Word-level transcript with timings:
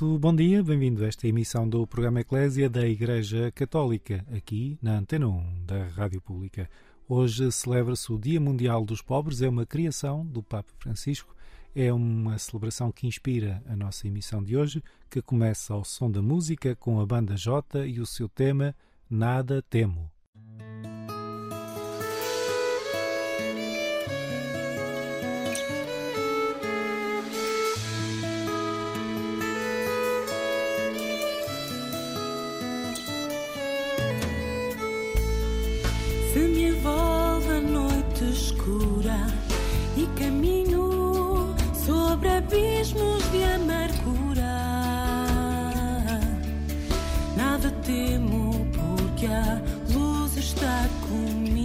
Muito 0.00 0.16
bom 0.20 0.32
dia, 0.32 0.62
bem-vindo 0.62 1.04
a 1.04 1.08
esta 1.08 1.26
emissão 1.26 1.68
do 1.68 1.84
programa 1.84 2.20
Eclésia 2.20 2.70
da 2.70 2.86
Igreja 2.86 3.50
Católica, 3.50 4.24
aqui 4.32 4.78
na 4.80 4.96
Antena 4.96 5.26
1 5.26 5.64
da 5.66 5.88
Rádio 5.88 6.20
Pública. 6.20 6.70
Hoje 7.08 7.50
celebra-se 7.50 8.12
o 8.12 8.16
Dia 8.18 8.40
Mundial 8.40 8.84
dos 8.84 9.02
Pobres, 9.02 9.42
é 9.42 9.48
uma 9.48 9.66
criação 9.66 10.24
do 10.24 10.40
Papa 10.40 10.70
Francisco, 10.78 11.34
é 11.74 11.92
uma 11.92 12.38
celebração 12.38 12.92
que 12.92 13.08
inspira 13.08 13.60
a 13.66 13.74
nossa 13.74 14.06
emissão 14.06 14.40
de 14.40 14.56
hoje, 14.56 14.84
que 15.10 15.20
começa 15.20 15.74
ao 15.74 15.82
som 15.82 16.08
da 16.08 16.22
música 16.22 16.76
com 16.76 17.00
a 17.00 17.06
banda 17.06 17.36
J 17.36 17.84
e 17.84 17.98
o 17.98 18.06
seu 18.06 18.28
tema 18.28 18.76
Nada 19.10 19.60
Temo. 19.62 20.08
escura 38.68 39.26
e 39.96 40.06
caminho 40.18 41.54
sobre 41.74 42.28
abismos 42.28 43.22
de 43.30 43.44
amargura. 43.44 44.58
Nada 47.36 47.70
temo 47.84 48.66
porque 48.72 49.26
a 49.26 49.60
luz 49.92 50.36
está 50.36 50.86
comigo. 51.08 51.57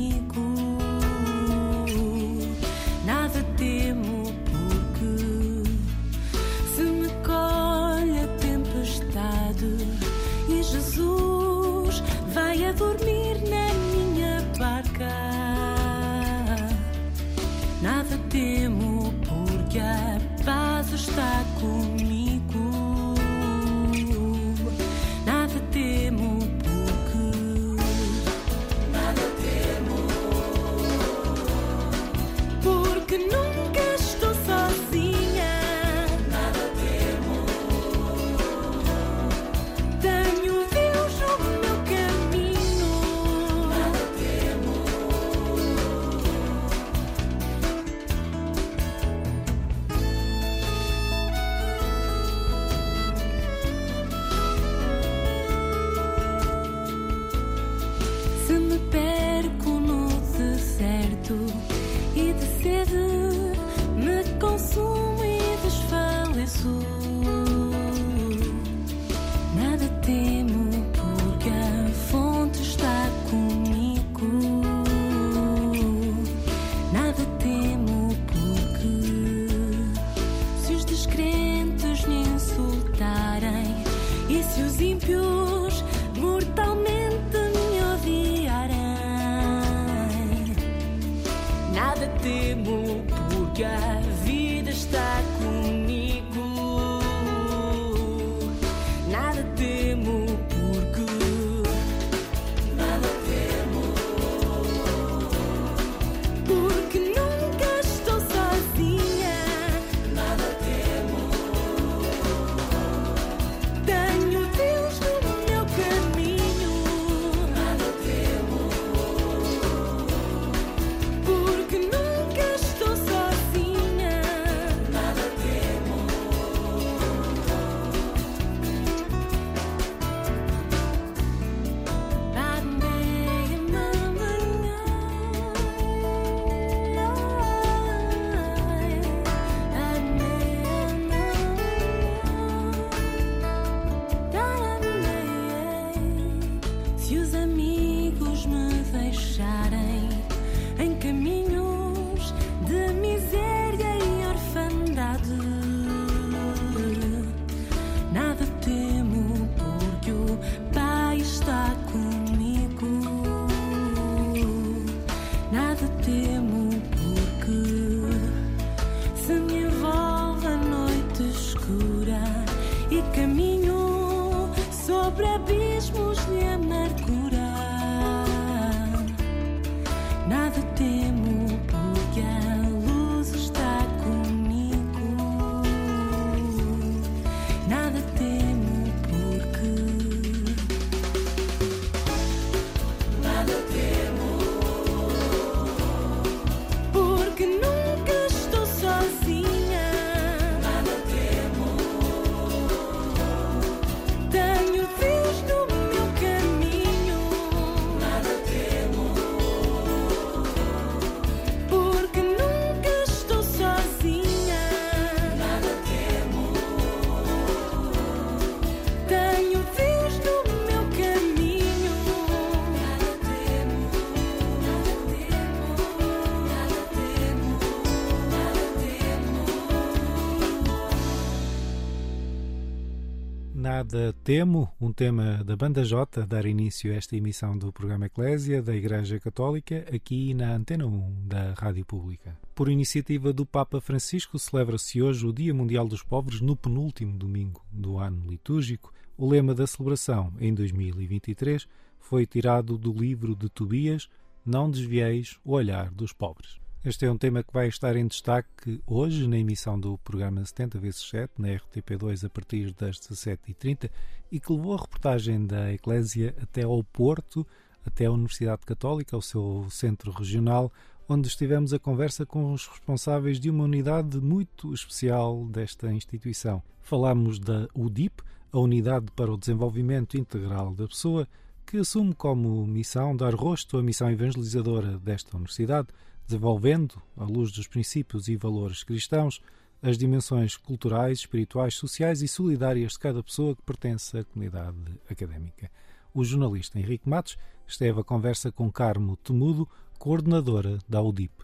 Nada 233.93 234.11
Temo, 234.23 234.71
um 234.81 234.91
tema 234.91 235.43
da 235.43 235.55
Banda 235.55 235.85
J, 235.85 236.25
dar 236.25 236.47
início 236.47 236.91
a 236.91 236.95
esta 236.95 237.15
emissão 237.15 237.55
do 237.55 237.71
programa 237.71 238.07
Eclésia 238.07 238.59
da 238.59 238.75
Igreja 238.75 239.19
Católica, 239.19 239.85
aqui 239.93 240.33
na 240.33 240.55
Antena 240.55 240.87
1 240.87 241.27
da 241.27 241.53
Rádio 241.53 241.85
Pública. 241.85 242.35
Por 242.55 242.69
iniciativa 242.69 243.31
do 243.31 243.45
Papa 243.45 243.79
Francisco, 243.79 244.39
celebra-se 244.39 244.99
hoje 244.99 245.27
o 245.27 245.31
Dia 245.31 245.53
Mundial 245.53 245.87
dos 245.87 246.01
Pobres 246.01 246.41
no 246.41 246.55
penúltimo 246.55 247.15
domingo 247.15 247.63
do 247.71 247.99
ano 247.99 248.27
litúrgico. 248.27 248.91
O 249.15 249.29
lema 249.29 249.53
da 249.53 249.67
celebração, 249.67 250.33
em 250.39 250.51
2023, 250.55 251.67
foi 251.99 252.25
tirado 252.25 252.79
do 252.79 252.91
livro 252.91 253.35
de 253.35 253.47
Tobias, 253.47 254.09
Não 254.43 254.71
desvieis 254.71 255.37
o 255.45 255.51
olhar 255.51 255.91
dos 255.91 256.11
pobres. 256.11 256.62
Este 256.85 257.05
é 257.05 257.11
um 257.11 257.17
tema 257.17 257.41
que 257.41 257.53
vai 257.53 257.69
estar 257.69 257.95
em 257.95 258.05
destaque 258.05 258.81
hoje 258.85 259.25
na 259.25 259.37
emissão 259.37 259.79
do 259.79 259.97
programa 259.99 260.43
70 260.43 260.79
vezes 260.79 261.09
7 261.09 261.31
na 261.37 261.47
RTP2 261.47 262.25
a 262.25 262.29
partir 262.29 262.73
das 262.73 262.99
17h30 262.99 263.89
e 264.29 264.37
que 264.37 264.51
levou 264.51 264.73
a 264.73 264.81
reportagem 264.81 265.45
da 265.45 265.71
Eclésia 265.71 266.35
até 266.41 266.63
ao 266.63 266.83
Porto, 266.83 267.47
até 267.85 268.03
a 268.03 268.11
Universidade 268.11 268.65
Católica, 268.65 269.15
ao 269.15 269.21
seu 269.21 269.65
centro 269.69 270.11
regional, 270.11 270.69
onde 271.07 271.29
estivemos 271.29 271.73
a 271.73 271.79
conversa 271.79 272.25
com 272.25 272.51
os 272.51 272.67
responsáveis 272.67 273.39
de 273.39 273.49
uma 273.49 273.63
unidade 273.63 274.19
muito 274.19 274.73
especial 274.73 275.45
desta 275.45 275.89
instituição. 275.89 276.61
Falámos 276.81 277.39
da 277.39 277.65
UDIP, 277.73 278.21
a 278.51 278.59
Unidade 278.59 279.05
para 279.15 279.31
o 279.31 279.37
Desenvolvimento 279.37 280.17
Integral 280.17 280.73
da 280.73 280.85
Pessoa, 280.85 281.29
que 281.65 281.77
assume 281.77 282.13
como 282.13 282.67
missão 282.67 283.15
dar 283.15 283.33
rosto 283.33 283.77
à 283.77 283.81
missão 283.81 284.11
evangelizadora 284.11 284.97
desta 284.97 285.37
universidade, 285.37 285.87
desenvolvendo, 286.25 287.01
à 287.17 287.23
luz 287.23 287.51
dos 287.51 287.67
princípios 287.67 288.27
e 288.27 288.35
valores 288.35 288.83
cristãos, 288.83 289.41
as 289.81 289.97
dimensões 289.97 290.55
culturais, 290.55 291.19
espirituais, 291.19 291.75
sociais 291.75 292.21
e 292.21 292.27
solidárias 292.27 292.93
de 292.93 292.99
cada 292.99 293.21
pessoa 293.21 293.55
que 293.55 293.61
pertence 293.61 294.17
à 294.17 294.23
comunidade 294.23 294.77
académica. 295.09 295.69
O 296.13 296.23
jornalista 296.23 296.79
Henrique 296.79 297.09
Matos 297.09 297.37
esteve 297.67 297.99
a 297.99 298.03
conversa 298.03 298.51
com 298.51 298.71
Carmo 298.71 299.17
Temudo, 299.17 299.67
coordenadora 299.99 300.79
da 300.87 301.01
UDIP. 301.01 301.43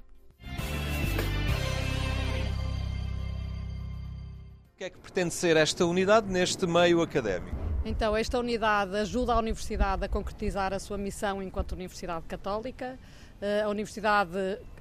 O 4.74 4.78
que 4.78 4.86
é 4.86 4.90
que 4.90 4.98
pretende 4.98 5.34
ser 5.34 5.58
esta 5.58 5.86
unidade 5.86 6.32
neste 6.32 6.66
meio 6.66 7.02
académico? 7.02 7.58
Então, 7.84 8.16
esta 8.16 8.40
unidade 8.40 8.96
ajuda 8.96 9.34
a 9.34 9.40
Universidade 9.40 10.06
a 10.06 10.10
concretizar 10.10 10.74
a 10.74 10.80
sua 10.80 10.98
missão 10.98 11.42
enquanto 11.42 11.72
Universidade 11.74 12.26
Católica. 12.26 13.00
Eh, 13.42 13.62
A 13.62 13.70
Universidade, 13.70 14.32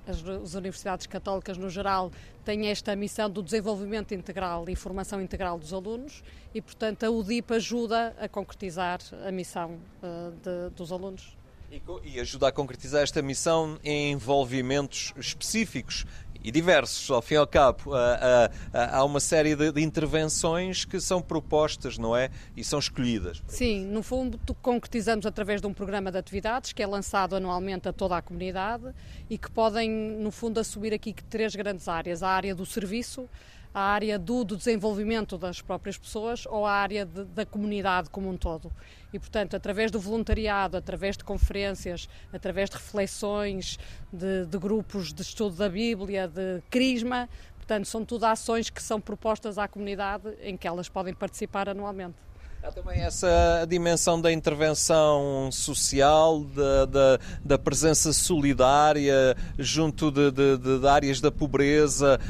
as, 0.06 0.24
as 0.26 0.54
universidades 0.54 1.06
católicas 1.06 1.56
no 1.56 1.68
geral, 1.70 2.10
têm 2.44 2.68
esta 2.68 2.96
missão 2.96 3.28
do 3.30 3.42
desenvolvimento 3.42 4.14
integral 4.14 4.64
e 4.68 4.74
formação 4.74 5.20
integral 5.20 5.58
dos 5.58 5.72
alunos 5.72 6.22
e, 6.54 6.60
portanto, 6.62 7.04
a 7.04 7.10
UDIP 7.10 7.52
ajuda 7.54 8.14
a 8.18 8.28
concretizar 8.28 8.98
a 9.26 9.30
missão 9.30 9.78
eh, 10.02 10.30
de- 10.42 10.74
dos 10.74 10.90
alunos. 10.90 11.36
E, 11.70 11.82
e 12.04 12.18
ajuda 12.18 12.48
a 12.48 12.52
concretizar 12.52 13.02
esta 13.02 13.20
missão 13.20 13.78
em 13.84 14.12
envolvimentos 14.12 15.12
específicos 15.18 16.06
e 16.42 16.50
diversos, 16.50 17.10
ao 17.10 17.20
fim 17.20 17.34
e 17.34 17.36
ao 17.36 17.46
cabo. 17.46 17.94
Ah, 17.94 18.18
ah, 18.20 18.50
ah, 18.72 18.98
há 18.98 19.04
uma 19.04 19.20
série 19.20 19.54
de, 19.56 19.72
de 19.72 19.82
intervenções 19.82 20.84
que 20.84 21.00
são 21.00 21.20
propostas, 21.20 21.98
não 21.98 22.16
é? 22.16 22.30
E 22.56 22.62
são 22.62 22.78
escolhidas. 22.78 23.42
Sim, 23.48 23.84
no 23.86 24.02
fundo 24.02 24.38
concretizamos 24.62 25.26
através 25.26 25.60
de 25.60 25.66
um 25.66 25.72
programa 25.72 26.10
de 26.10 26.18
atividades 26.18 26.72
que 26.72 26.82
é 26.82 26.86
lançado 26.86 27.36
anualmente 27.36 27.88
a 27.88 27.92
toda 27.92 28.16
a 28.16 28.22
comunidade 28.22 28.84
e 29.28 29.36
que 29.36 29.50
podem, 29.50 29.90
no 29.90 30.30
fundo, 30.30 30.58
assumir 30.60 30.94
aqui 30.94 31.14
três 31.28 31.54
grandes 31.54 31.88
áreas. 31.88 32.22
A 32.22 32.28
área 32.28 32.54
do 32.54 32.64
serviço, 32.64 33.28
a 33.72 33.80
área 33.80 34.18
do, 34.18 34.44
do 34.44 34.56
desenvolvimento 34.56 35.36
das 35.38 35.60
próprias 35.60 35.96
pessoas 35.96 36.46
ou 36.46 36.66
a 36.66 36.72
área 36.72 37.04
de- 37.04 37.24
da 37.24 37.44
comunidade 37.46 38.10
como 38.10 38.28
um 38.28 38.36
todo. 38.36 38.72
E, 39.12 39.18
portanto, 39.18 39.54
através 39.54 39.90
do 39.90 40.00
voluntariado, 40.00 40.76
através 40.76 41.16
de 41.16 41.24
conferências, 41.24 42.08
através 42.32 42.68
de 42.70 42.76
reflexões, 42.76 43.78
de, 44.12 44.46
de 44.46 44.58
grupos 44.58 45.12
de 45.12 45.22
estudo 45.22 45.56
da 45.56 45.68
Bíblia, 45.68 46.28
de 46.28 46.62
crisma, 46.70 47.28
portanto, 47.56 47.86
são 47.86 48.04
tudo 48.04 48.24
ações 48.24 48.70
que 48.70 48.82
são 48.82 49.00
propostas 49.00 49.58
à 49.58 49.68
comunidade 49.68 50.28
em 50.42 50.56
que 50.56 50.66
elas 50.66 50.88
podem 50.88 51.14
participar 51.14 51.68
anualmente. 51.68 52.27
Há 52.68 52.70
também 52.72 53.00
essa 53.00 53.64
dimensão 53.66 54.20
da 54.20 54.30
intervenção 54.30 55.48
social, 55.50 56.40
da, 56.44 56.84
da, 56.84 57.18
da 57.42 57.58
presença 57.58 58.12
solidária 58.12 59.34
junto 59.58 60.10
de, 60.10 60.30
de- 60.30 60.58
de- 60.78 60.86
áreas 60.86 61.18
da 61.18 61.30
pobreza, 61.32 62.20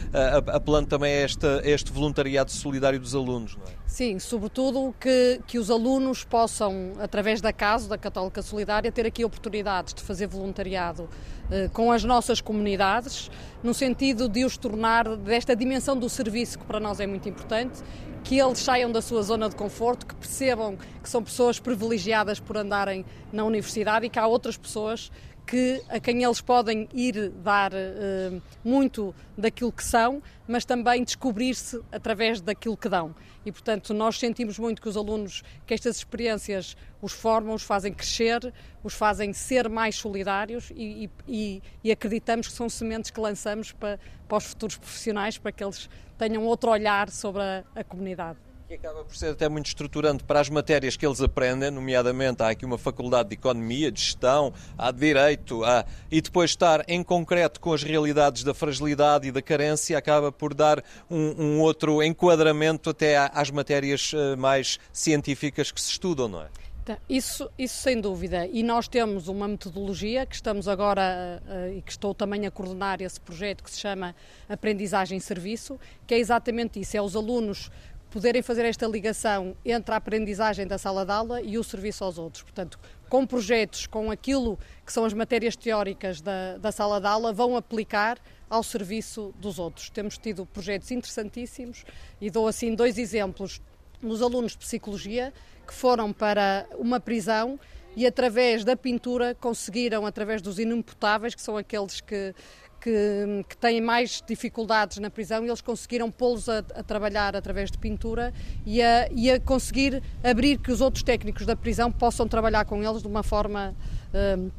apelando 0.46 0.87
também 0.87 1.12
a 1.12 1.17
esta- 1.23 1.58
a 1.61 1.69
este 1.69 1.90
voluntariado 1.90 2.52
solidário 2.52 3.00
dos 3.00 3.17
alunos, 3.17 3.56
não 3.56 3.64
é? 3.64 3.79
Sim, 3.85 4.20
sobretudo 4.20 4.94
que, 5.00 5.40
que 5.44 5.58
os 5.58 5.73
alunos 5.73 6.23
possam, 6.23 6.93
através 7.00 7.40
da 7.40 7.52
CASO, 7.52 7.88
da 7.88 7.99
Católica 7.99 8.40
Solidária, 8.40 8.93
ter 8.93 9.06
aqui 9.06 9.25
oportunidades 9.25 9.93
de 9.93 10.02
fazer 10.02 10.29
voluntariado 10.29 11.08
eh, 11.50 11.69
com 11.73 11.90
as 11.90 12.05
nossas 12.05 12.40
comunidades, 12.40 13.29
no 13.61 13.75
sentido 13.75 14.29
de 14.29 14.44
os 14.44 14.56
tornar 14.56 15.17
desta 15.17 15.56
dimensão 15.56 15.96
do 15.96 16.08
serviço, 16.08 16.61
que 16.61 16.64
para 16.64 16.79
nós 16.79 17.00
é 17.00 17.08
muito 17.08 17.29
importante, 17.29 17.81
que 18.28 18.38
eles 18.38 18.58
saiam 18.58 18.92
da 18.92 19.00
sua 19.00 19.22
zona 19.22 19.48
de 19.48 19.56
conforto, 19.56 20.04
que 20.04 20.14
percebam 20.14 20.76
que 21.02 21.08
são 21.08 21.22
pessoas 21.22 21.58
privilegiadas 21.58 22.38
por 22.38 22.58
andarem 22.58 23.02
na 23.32 23.42
universidade 23.42 24.04
e 24.04 24.10
que 24.10 24.19
há 24.19 24.26
outras 24.26 24.54
pessoas 24.54 25.10
que, 25.46 25.82
a 25.88 25.98
quem 25.98 26.22
eles 26.22 26.42
podem 26.42 26.86
ir 26.92 27.30
dar 27.30 27.72
eh, 27.72 28.38
muito 28.62 29.14
daquilo 29.34 29.72
que 29.72 29.82
são, 29.82 30.22
mas 30.46 30.66
também 30.66 31.04
descobrir-se 31.04 31.80
através 31.90 32.42
daquilo 32.42 32.76
que 32.76 32.90
dão. 32.90 33.14
E, 33.48 33.52
portanto, 33.52 33.94
nós 33.94 34.18
sentimos 34.18 34.58
muito 34.58 34.82
que 34.82 34.90
os 34.90 34.94
alunos, 34.94 35.42
que 35.66 35.72
estas 35.72 35.96
experiências 35.96 36.76
os 37.00 37.12
formam, 37.12 37.54
os 37.54 37.62
fazem 37.62 37.94
crescer, 37.94 38.52
os 38.84 38.92
fazem 38.92 39.32
ser 39.32 39.70
mais 39.70 39.96
solidários 39.96 40.70
e, 40.76 41.08
e- 41.26 41.62
e- 41.82 41.90
acreditamos 41.90 42.46
que 42.46 42.52
são 42.52 42.68
sementes 42.68 43.11
que 43.11 43.18
lançamos 43.18 43.73
para, 43.73 43.99
para 44.28 44.37
os 44.37 44.44
futuros 44.44 44.76
profissionais, 44.76 45.38
para 45.38 45.50
que 45.50 45.64
eles 45.64 45.88
tenham 46.18 46.44
outro 46.44 46.70
olhar 46.70 47.08
sobre 47.08 47.40
a, 47.40 47.64
a 47.75 47.82
comunidade. 47.82 48.38
Que 48.68 48.75
acaba 48.75 49.02
por 49.02 49.16
ser 49.16 49.30
até 49.30 49.48
muito 49.48 49.64
estruturante 49.64 50.22
para 50.22 50.40
as 50.40 50.50
matérias 50.50 50.94
que 50.94 51.06
eles 51.06 51.22
aprendem, 51.22 51.70
nomeadamente 51.70 52.42
há 52.42 52.50
aqui 52.50 52.66
uma 52.66 52.76
faculdade 52.76 53.30
de 53.30 53.34
economia, 53.34 53.90
de 53.90 53.98
gestão, 53.98 54.52
há 54.76 54.90
de 54.90 54.98
direito, 54.98 55.64
há, 55.64 55.87
e 56.10 56.20
depois 56.20 56.50
estar 56.50 56.84
em 56.87 57.02
concreto 57.02 57.60
com 57.60 57.72
as 57.72 57.82
realidades 57.82 58.44
da 58.44 58.52
fragilidade 58.52 59.26
e 59.26 59.32
da 59.32 59.40
carência 59.40 59.96
acaba 59.96 60.30
por 60.30 60.52
dar 60.52 60.84
um, 61.10 61.42
um 61.42 61.60
outro 61.62 62.02
enquadramento 62.02 62.90
até 62.90 63.16
às 63.16 63.50
matérias 63.50 64.12
eh, 64.14 64.37
mais 64.37 64.78
científicas 64.92 65.72
que 65.72 65.80
se 65.80 65.92
estudam, 65.92 66.28
não 66.28 66.42
é? 66.42 66.48
Tá, 66.84 66.98
Isso, 67.08 67.50
isso 67.58 67.82
sem 67.82 67.98
dúvida. 67.98 68.46
E 68.46 68.62
nós 68.62 68.87
temos 68.87 69.28
uma 69.28 69.48
metodologia 69.48 70.26
que 70.26 70.34
estamos 70.34 70.68
agora 70.68 71.42
eh, 71.48 71.76
e 71.78 71.80
que 71.82 71.90
estou 71.90 72.14
também 72.14 72.46
a 72.46 72.50
coordenar 72.50 73.00
esse 73.00 73.18
projeto 73.18 73.64
que 73.64 73.70
se 73.70 73.80
chama 73.80 74.14
Aprendizagem 74.46 75.18
Serviço, 75.20 75.80
que 76.06 76.14
é 76.14 76.18
exatamente 76.18 76.78
isso: 76.78 76.96
é 76.98 77.00
os 77.00 77.16
alunos 77.16 77.70
poderem 78.10 78.42
fazer 78.42 78.64
esta 78.64 78.86
ligação 78.86 79.56
entre 79.64 79.94
a 79.94 79.98
aprendizagem 79.98 80.66
da 80.66 80.78
sala 80.78 81.04
de 81.04 81.12
aula 81.12 81.42
e 81.42 81.58
o 81.58 81.64
serviço 81.64 82.04
aos 82.04 82.18
outros. 82.18 82.42
Portanto, 82.42 82.78
com 83.08 83.26
projetos, 83.26 83.86
com 83.86 84.10
aquilo 84.10 84.58
que 84.84 84.92
são 84.92 85.04
as 85.04 85.12
matérias 85.12 85.56
teóricas 85.56 86.20
da, 86.20 86.56
da 86.58 86.72
sala 86.72 87.00
de 87.00 87.06
aula, 87.06 87.32
vão 87.32 87.56
aplicar 87.56 88.18
ao 88.48 88.62
serviço 88.62 89.34
dos 89.38 89.58
outros. 89.58 89.90
Temos 89.90 90.16
tido 90.16 90.46
projetos 90.46 90.90
interessantíssimos 90.90 91.84
e 92.20 92.30
dou 92.30 92.48
assim 92.48 92.74
dois 92.74 92.98
exemplos 92.98 93.60
nos 94.02 94.22
alunos 94.22 94.52
de 94.52 94.58
psicologia 94.58 95.32
que 95.66 95.74
foram 95.74 96.12
para 96.12 96.66
uma 96.78 96.98
prisão 96.98 97.58
e 97.96 98.06
através 98.06 98.64
da 98.64 98.76
pintura 98.76 99.34
conseguiram, 99.34 100.06
através 100.06 100.40
dos 100.40 100.58
inimputáveis, 100.58 101.34
que 101.34 101.42
são 101.42 101.56
aqueles 101.56 102.00
que, 102.00 102.34
que, 102.80 103.44
que 103.49 103.56
têm 103.56 103.80
mais 103.80 104.23
dificuldades 104.26 104.99
na 104.99 105.11
prisão, 105.11 105.44
eles 105.44 105.61
conseguiram 105.61 106.11
pô-los 106.11 106.49
a, 106.49 106.58
a 106.58 106.82
trabalhar 106.82 107.37
através 107.37 107.70
de 107.70 107.78
pintura 107.78 108.32
e 108.64 108.82
a, 108.82 109.08
e 109.11 109.30
a 109.30 109.40
conseguir 109.40 110.02
abrir 110.23 110.58
que 110.58 110.70
os 110.70 110.80
outros 110.80 111.02
técnicos 111.02 111.44
da 111.47 111.56
prisão 111.56 111.90
possam 111.90 112.26
trabalhar 112.26 112.64
com 112.64 112.82
eles 112.82 113.02
de 113.02 113.08
uma 113.08 113.23
forma 113.23 113.75
hum, 114.14 114.50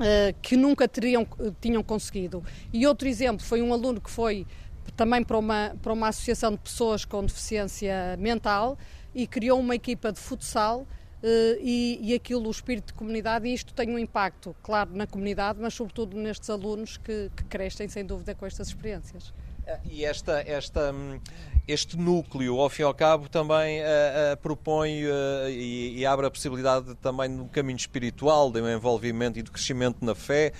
eh, 0.00 0.34
que 0.42 0.56
nunca 0.56 0.88
teriam, 0.88 1.26
tinham 1.60 1.82
conseguido. 1.82 2.42
E 2.72 2.86
outro 2.86 3.06
exemplo 3.06 3.44
foi 3.44 3.62
um 3.62 3.72
aluno 3.72 4.00
que 4.00 4.10
foi 4.10 4.44
também 4.96 5.22
para 5.22 5.38
uma, 5.38 5.76
para 5.80 5.92
uma 5.92 6.08
associação 6.08 6.52
de 6.52 6.58
pessoas 6.58 7.04
com 7.04 7.24
deficiência 7.24 8.16
mental 8.18 8.76
e 9.14 9.26
criou 9.26 9.60
uma 9.60 9.74
equipa 9.74 10.10
de 10.10 10.18
futsal 10.18 10.86
e, 11.60 11.98
e 12.00 12.14
aquilo, 12.14 12.46
o 12.46 12.50
espírito 12.50 12.88
de 12.88 12.94
comunidade, 12.94 13.48
e 13.48 13.54
isto 13.54 13.72
tem 13.72 13.90
um 13.90 13.98
impacto, 13.98 14.54
claro, 14.62 14.90
na 14.94 15.06
comunidade, 15.06 15.58
mas 15.60 15.74
sobretudo 15.74 16.16
nestes 16.16 16.50
alunos 16.50 16.96
que, 16.96 17.30
que 17.36 17.44
crescem, 17.44 17.88
sem 17.88 18.04
dúvida, 18.04 18.34
com 18.34 18.44
estas 18.44 18.68
experiências. 18.68 19.32
E 19.84 20.04
esta, 20.04 20.40
esta, 20.40 20.92
hum, 20.92 21.18
este 21.66 21.96
núcleo, 21.96 22.60
ao 22.60 22.68
fim 22.68 22.82
e 22.82 22.84
ao 22.84 22.92
cabo, 22.92 23.28
também 23.28 23.80
uh, 23.80 23.84
uh, 23.84 24.36
propõe 24.36 25.04
uh, 25.06 25.48
e, 25.48 25.98
e, 25.98 26.06
abre 26.06 26.26
a 26.26 26.30
possibilidade 26.30 26.94
também 26.96 27.34
de 27.34 27.40
um 27.40 27.48
caminho 27.48 27.76
espiritual, 27.76 28.50
de 28.50 28.60
um 28.60 28.68
envolvimento 28.68 29.38
e 29.38 29.42
de 29.42 29.50
crescimento 29.50 30.04
na 30.04 30.14
fé 30.14 30.52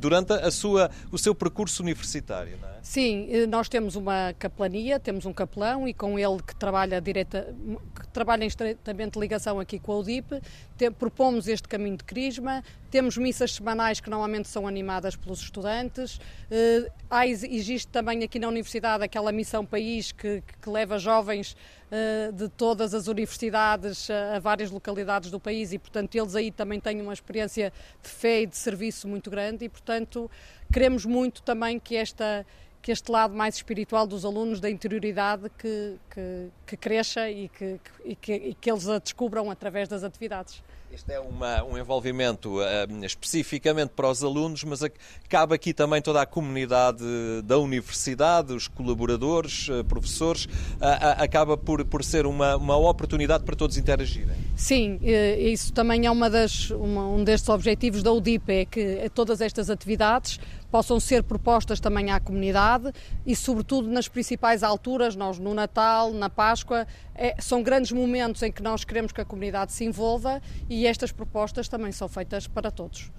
durante 0.00 0.32
a 0.32 0.50
sua, 0.50 0.90
o 1.12 1.18
seu 1.18 1.34
percurso 1.34 1.82
universitário, 1.82 2.58
não 2.60 2.68
é? 2.68 2.74
Sim, 2.82 3.46
nós 3.48 3.66
temos 3.66 3.96
uma 3.96 4.34
caplania, 4.38 5.00
temos 5.00 5.24
um 5.24 5.32
capelão 5.32 5.88
e 5.88 5.94
com 5.94 6.18
ele 6.18 6.42
que 6.46 6.54
trabalha, 6.54 7.00
direta, 7.00 7.54
que 7.98 8.06
trabalha 8.08 8.44
em 8.44 8.46
estreitamente 8.46 9.18
ligação 9.18 9.58
aqui 9.58 9.78
com 9.78 9.92
a 9.92 9.98
UDIP, 9.98 10.38
te, 10.76 10.90
propomos 10.90 11.48
este 11.48 11.66
caminho 11.66 11.96
de 11.96 12.04
crisma, 12.04 12.62
temos 12.90 13.16
missas 13.16 13.54
semanais 13.54 14.00
que 14.00 14.10
normalmente 14.10 14.48
são 14.48 14.66
animadas 14.66 15.16
pelos 15.16 15.40
estudantes, 15.40 16.20
há, 17.08 17.26
existe 17.26 17.88
também 17.88 18.22
aqui 18.22 18.38
na 18.38 18.48
Universidade 18.48 19.02
aquela 19.02 19.32
missão 19.32 19.64
país 19.64 19.83
que, 20.12 20.42
que 20.60 20.70
leva 20.70 20.98
jovens 20.98 21.56
uh, 21.90 22.32
de 22.32 22.48
todas 22.48 22.94
as 22.94 23.06
universidades 23.06 24.10
a, 24.10 24.36
a 24.36 24.38
várias 24.38 24.70
localidades 24.70 25.30
do 25.30 25.38
país 25.40 25.72
e, 25.72 25.78
portanto, 25.78 26.14
eles 26.14 26.34
aí 26.34 26.50
também 26.50 26.80
têm 26.80 27.00
uma 27.00 27.12
experiência 27.12 27.72
de 28.02 28.08
fé 28.08 28.42
e 28.42 28.46
de 28.46 28.56
serviço 28.56 29.06
muito 29.08 29.30
grande 29.30 29.64
e, 29.64 29.68
portanto, 29.68 30.30
queremos 30.72 31.04
muito 31.04 31.42
também 31.42 31.78
que 31.78 31.96
esta 31.96 32.44
que 32.84 32.92
este 32.92 33.10
lado 33.10 33.34
mais 33.34 33.54
espiritual 33.54 34.06
dos 34.06 34.26
alunos, 34.26 34.60
da 34.60 34.68
interioridade, 34.68 35.50
que, 35.56 35.96
que, 36.10 36.48
que 36.66 36.76
cresça 36.76 37.30
e 37.30 37.48
que, 37.48 37.80
que, 38.20 38.32
e 38.34 38.54
que 38.54 38.70
eles 38.70 38.86
a 38.86 38.98
descubram 38.98 39.50
através 39.50 39.88
das 39.88 40.04
atividades. 40.04 40.62
Este 40.94 41.12
é 41.12 41.18
uma, 41.18 41.64
um 41.64 41.76
envolvimento 41.76 42.60
uh, 42.60 43.04
especificamente 43.04 43.90
para 43.96 44.08
os 44.08 44.22
alunos, 44.22 44.62
mas 44.62 44.80
cabe 45.28 45.52
aqui 45.52 45.74
também 45.74 46.00
toda 46.00 46.22
a 46.22 46.26
comunidade 46.26 47.02
da 47.42 47.58
universidade, 47.58 48.52
os 48.52 48.68
colaboradores, 48.68 49.68
uh, 49.68 49.82
professores, 49.82 50.44
uh, 50.44 51.18
acaba 51.18 51.56
por, 51.56 51.84
por 51.84 52.04
ser 52.04 52.26
uma, 52.26 52.54
uma 52.54 52.76
oportunidade 52.76 53.42
para 53.42 53.56
todos 53.56 53.76
interagirem. 53.76 54.36
Sim, 54.54 55.00
isso 55.36 55.72
também 55.72 56.06
é 56.06 56.10
uma 56.12 56.30
das, 56.30 56.70
uma, 56.70 57.08
um 57.08 57.24
destes 57.24 57.48
objetivos 57.48 58.00
da 58.00 58.12
UDIP, 58.12 58.52
é 58.52 58.64
que 58.64 59.10
todas 59.12 59.40
estas 59.40 59.68
atividades 59.70 60.38
possam 60.74 60.98
ser 60.98 61.22
propostas 61.22 61.78
também 61.78 62.10
à 62.10 62.18
comunidade 62.18 62.92
e, 63.24 63.36
sobretudo, 63.36 63.86
nas 63.86 64.08
principais 64.08 64.64
alturas, 64.64 65.14
nós 65.14 65.38
no 65.38 65.54
Natal, 65.54 66.12
na 66.12 66.28
Páscoa, 66.28 66.84
é, 67.14 67.40
são 67.40 67.62
grandes 67.62 67.92
momentos 67.92 68.42
em 68.42 68.50
que 68.50 68.60
nós 68.60 68.82
queremos 68.84 69.12
que 69.12 69.20
a 69.20 69.24
comunidade 69.24 69.72
se 69.72 69.84
envolva 69.84 70.42
e 70.68 70.84
estas 70.84 71.12
propostas 71.12 71.68
também 71.68 71.92
são 71.92 72.08
feitas 72.08 72.48
para 72.48 72.72
todos. 72.72 73.12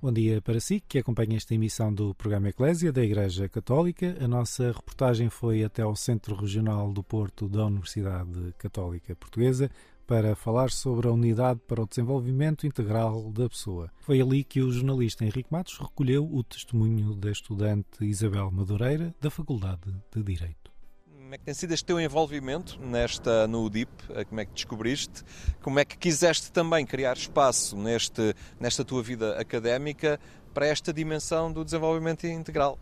Bom 0.00 0.12
dia 0.12 0.40
para 0.40 0.60
si 0.60 0.78
que 0.78 0.96
acompanha 0.96 1.36
esta 1.36 1.52
emissão 1.52 1.92
do 1.92 2.14
programa 2.14 2.48
Eclésia 2.48 2.92
da 2.92 3.02
Igreja 3.02 3.48
Católica. 3.48 4.16
A 4.20 4.28
nossa 4.28 4.70
reportagem 4.70 5.28
foi 5.28 5.64
até 5.64 5.82
ao 5.82 5.96
Centro 5.96 6.36
Regional 6.36 6.92
do 6.92 7.02
Porto 7.02 7.48
da 7.48 7.66
Universidade 7.66 8.54
Católica 8.56 9.16
Portuguesa 9.16 9.68
para 10.10 10.34
falar 10.34 10.72
sobre 10.72 11.06
a 11.06 11.12
Unidade 11.12 11.60
para 11.68 11.80
o 11.80 11.86
Desenvolvimento 11.86 12.66
Integral 12.66 13.30
da 13.30 13.48
Pessoa. 13.48 13.92
Foi 14.00 14.20
ali 14.20 14.42
que 14.42 14.60
o 14.60 14.72
jornalista 14.72 15.24
Henrique 15.24 15.52
Matos 15.52 15.78
recolheu 15.78 16.28
o 16.28 16.42
testemunho 16.42 17.14
da 17.14 17.30
estudante 17.30 18.04
Isabel 18.04 18.50
Madureira, 18.50 19.14
da 19.20 19.30
Faculdade 19.30 19.94
de 20.12 20.20
Direito. 20.20 20.72
Como 21.14 21.32
é 21.32 21.38
que 21.38 21.44
tem 21.44 21.54
sido 21.54 21.72
este 21.72 21.84
teu 21.84 22.00
envolvimento 22.00 22.76
nesta, 22.80 23.46
no 23.46 23.62
UDIP? 23.62 23.88
Como 24.28 24.40
é 24.40 24.44
que 24.44 24.52
descobriste? 24.52 25.22
Como 25.62 25.78
é 25.78 25.84
que 25.84 25.96
quiseste 25.96 26.50
também 26.50 26.84
criar 26.84 27.16
espaço 27.16 27.76
neste, 27.76 28.34
nesta 28.58 28.84
tua 28.84 29.04
vida 29.04 29.38
académica 29.38 30.18
para 30.52 30.66
esta 30.66 30.92
dimensão 30.92 31.52
do 31.52 31.64
desenvolvimento 31.64 32.26
integral? 32.26 32.76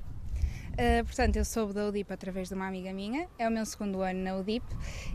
Uh, 0.78 1.04
portanto, 1.04 1.34
eu 1.34 1.44
soube 1.44 1.72
da 1.72 1.88
UDIP 1.88 2.12
através 2.12 2.46
de 2.46 2.54
uma 2.54 2.68
amiga 2.68 2.92
minha, 2.92 3.26
é 3.36 3.48
o 3.48 3.50
meu 3.50 3.66
segundo 3.66 4.00
ano 4.00 4.22
na 4.22 4.36
UDIP, 4.36 4.64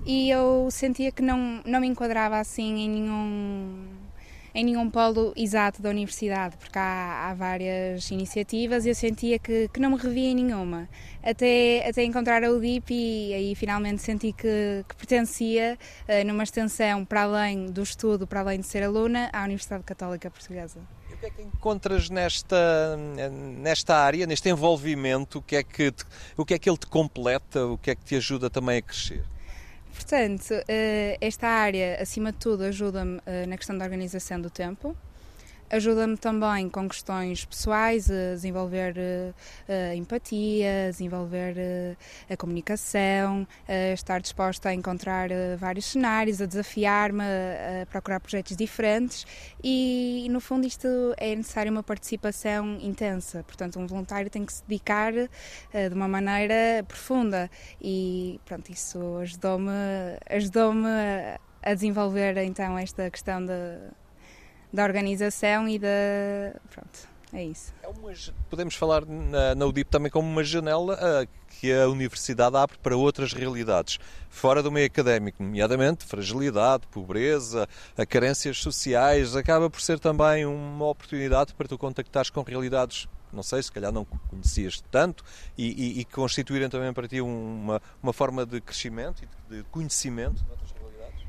e 0.05 0.29
eu 0.29 0.67
sentia 0.69 1.09
que 1.09 1.21
não, 1.21 1.61
não 1.65 1.79
me 1.79 1.87
enquadrava 1.87 2.37
assim 2.37 2.81
em 2.81 2.89
nenhum, 2.89 3.87
em 4.53 4.65
nenhum 4.65 4.89
polo 4.89 5.31
exato 5.37 5.81
da 5.81 5.89
universidade, 5.89 6.57
porque 6.57 6.77
há, 6.77 7.29
há 7.29 7.33
várias 7.33 8.11
iniciativas 8.11 8.85
e 8.85 8.89
eu 8.89 8.95
sentia 8.95 9.39
que, 9.39 9.69
que 9.69 9.79
não 9.79 9.91
me 9.91 9.95
revia 9.95 10.31
em 10.31 10.35
nenhuma, 10.35 10.89
até, 11.23 11.87
até 11.87 12.03
encontrar 12.03 12.43
a 12.43 12.51
UDIP 12.51 12.93
e 12.93 13.33
aí 13.33 13.55
finalmente 13.55 14.01
senti 14.01 14.33
que, 14.33 14.83
que 14.85 14.95
pertencia, 14.97 15.77
uh, 16.09 16.27
numa 16.27 16.43
extensão 16.43 17.05
para 17.05 17.21
além 17.21 17.67
do 17.67 17.83
estudo, 17.83 18.27
para 18.27 18.41
além 18.41 18.59
de 18.59 18.67
ser 18.67 18.83
aluna, 18.83 19.29
à 19.31 19.45
Universidade 19.45 19.85
Católica 19.85 20.29
Portuguesa 20.29 20.81
que 21.23 21.27
é 21.27 21.29
que 21.29 21.41
encontras 21.41 22.09
nesta, 22.09 22.97
nesta 23.61 23.95
área, 23.95 24.25
neste 24.27 24.49
envolvimento? 24.49 25.39
O 25.39 25.41
que, 25.41 25.55
é 25.55 25.63
que 25.63 25.91
te, 25.91 26.03
o 26.35 26.45
que 26.45 26.53
é 26.53 26.59
que 26.59 26.69
ele 26.69 26.77
te 26.77 26.87
completa? 26.87 27.65
O 27.65 27.77
que 27.77 27.91
é 27.91 27.95
que 27.95 28.03
te 28.03 28.15
ajuda 28.15 28.49
também 28.49 28.79
a 28.79 28.81
crescer? 28.81 29.23
Portanto, 29.93 30.53
eh, 30.67 31.17
esta 31.21 31.47
área, 31.47 32.01
acima 32.01 32.31
de 32.31 32.39
tudo, 32.39 32.63
ajuda-me 32.63 33.21
eh, 33.25 33.45
na 33.45 33.55
questão 33.55 33.77
da 33.77 33.85
organização 33.85 34.41
do 34.41 34.49
tempo. 34.49 34.97
Ajuda-me 35.73 36.15
também 36.15 36.69
com 36.69 36.87
questões 36.87 37.45
pessoais, 37.45 38.07
a 38.07 38.35
desenvolver 38.35 38.95
eh, 38.95 39.33
a 39.89 39.95
empatia, 39.95 40.85
a 40.85 40.91
desenvolver 40.91 41.55
eh, 41.57 41.95
a 42.29 42.37
comunicação, 42.37 43.47
a 43.67 43.91
estar 43.91 44.21
disposta 44.21 44.69
a 44.69 44.73
encontrar 44.75 45.31
eh, 45.31 45.55
vários 45.55 45.87
cenários, 45.87 46.39
a 46.39 46.45
desafiar-me, 46.45 47.23
a 47.23 47.87
procurar 47.87 48.19
projetos 48.19 48.55
diferentes 48.55 49.25
e, 49.63 50.27
no 50.29 50.39
fundo, 50.39 50.67
isto 50.67 50.87
é 51.17 51.35
necessário 51.35 51.71
uma 51.71 51.81
participação 51.81 52.77
intensa. 52.79 53.43
Portanto, 53.43 53.79
um 53.79 53.87
voluntário 53.87 54.29
tem 54.29 54.45
que 54.45 54.53
se 54.53 54.63
dedicar 54.67 55.11
de 55.11 55.95
uma 55.95 56.07
maneira 56.07 56.85
profunda 56.87 57.49
e, 57.81 58.39
pronto, 58.45 58.71
isso 58.71 59.17
ajudou-me 59.23 59.71
ajudou 60.29 60.71
a 61.63 61.73
desenvolver 61.73 62.37
então 62.37 62.77
esta 62.77 63.09
questão 63.09 63.43
de 63.43 64.02
da 64.73 64.83
organização 64.83 65.69
e 65.69 65.77
da. 65.77 65.87
Pronto, 66.71 67.07
é 67.31 67.43
isso. 67.45 67.71
É 67.83 67.87
uma, 67.87 68.11
podemos 68.49 68.73
falar 68.73 69.05
na, 69.05 69.53
na 69.53 69.65
UDIP 69.65 69.89
também 69.89 70.11
como 70.11 70.27
uma 70.27 70.43
janela 70.43 70.95
uh, 70.95 71.27
que 71.59 71.71
a 71.71 71.87
universidade 71.87 72.57
abre 72.57 72.77
para 72.79 72.97
outras 72.97 73.31
realidades, 73.31 73.99
fora 74.29 74.63
do 74.63 74.71
meio 74.71 74.87
académico, 74.87 75.43
nomeadamente 75.43 76.05
fragilidade, 76.05 76.87
pobreza, 76.87 77.69
carências 78.09 78.57
sociais, 78.57 79.35
acaba 79.35 79.69
por 79.69 79.79
ser 79.79 79.99
também 79.99 80.45
uma 80.45 80.87
oportunidade 80.87 81.53
para 81.53 81.67
tu 81.67 81.77
contactares 81.77 82.29
com 82.29 82.41
realidades 82.41 83.07
não 83.31 83.41
sei, 83.41 83.63
se 83.63 83.71
calhar 83.71 83.91
não 83.91 84.05
conhecias 84.05 84.83
tanto 84.91 85.23
e, 85.57 85.97
e, 85.97 85.99
e 86.01 86.05
constituírem 86.05 86.69
também 86.69 86.93
para 86.93 87.07
ti 87.07 87.19
uma, 87.19 87.81
uma 88.01 88.13
forma 88.13 88.45
de 88.45 88.61
crescimento 88.61 89.23
e 89.23 89.55
de 89.55 89.63
conhecimento 89.71 90.45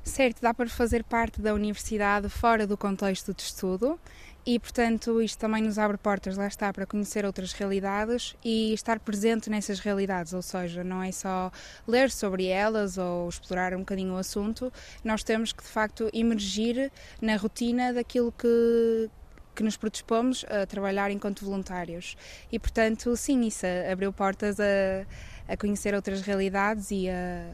Certo, 0.05 0.43
dá 0.43 0.53
para 0.53 0.69
fazer 0.69 1.03
parte 1.03 1.41
da 1.41 1.55
universidade 1.55 2.29
fora 2.29 2.67
do 2.67 2.77
contexto 2.77 3.33
de 3.33 3.43
estudo 3.43 3.99
e, 4.45 4.59
portanto, 4.59 5.23
isto 5.23 5.39
também 5.39 5.63
nos 5.63 5.79
abre 5.79 5.97
portas, 5.97 6.37
lá 6.37 6.47
está, 6.47 6.71
para 6.75 6.85
conhecer 6.85 7.25
outras 7.25 7.55
realidades 7.55 8.37
e 8.45 8.75
estar 8.75 9.01
presente 9.01 9.49
nessas 9.49 9.81
realidades, 9.81 10.35
ou 10.35 10.43
seja, 10.43 10.85
não 10.85 11.03
é 11.03 11.11
só 11.11 11.51
ler 11.89 12.11
sobre 12.11 12.47
elas 12.49 12.99
ou 12.99 13.27
explorar 13.31 13.75
um 13.75 13.79
bocadinho 13.79 14.13
o 14.13 14.19
assunto, 14.19 14.71
nós 15.03 15.25
temos 15.25 15.55
que, 15.55 15.63
de 15.63 15.71
facto, 15.71 16.11
emergir 16.13 16.93
na 17.21 17.37
rotina 17.37 17.95
daquilo 17.95 18.31
que, 18.31 19.09
que 19.55 19.63
nos 19.63 19.79
predispomos 19.79 20.45
a 20.51 20.67
trabalhar 20.67 21.11
enquanto 21.11 21.47
voluntários. 21.47 22.15
E, 22.53 22.59
portanto, 22.59 23.17
sim, 23.17 23.41
isso 23.47 23.65
abriu 23.91 24.13
portas 24.13 24.61
a, 24.61 25.07
a 25.49 25.57
conhecer 25.57 25.95
outras 25.95 26.21
realidades 26.21 26.91
e 26.91 27.09
a 27.09 27.49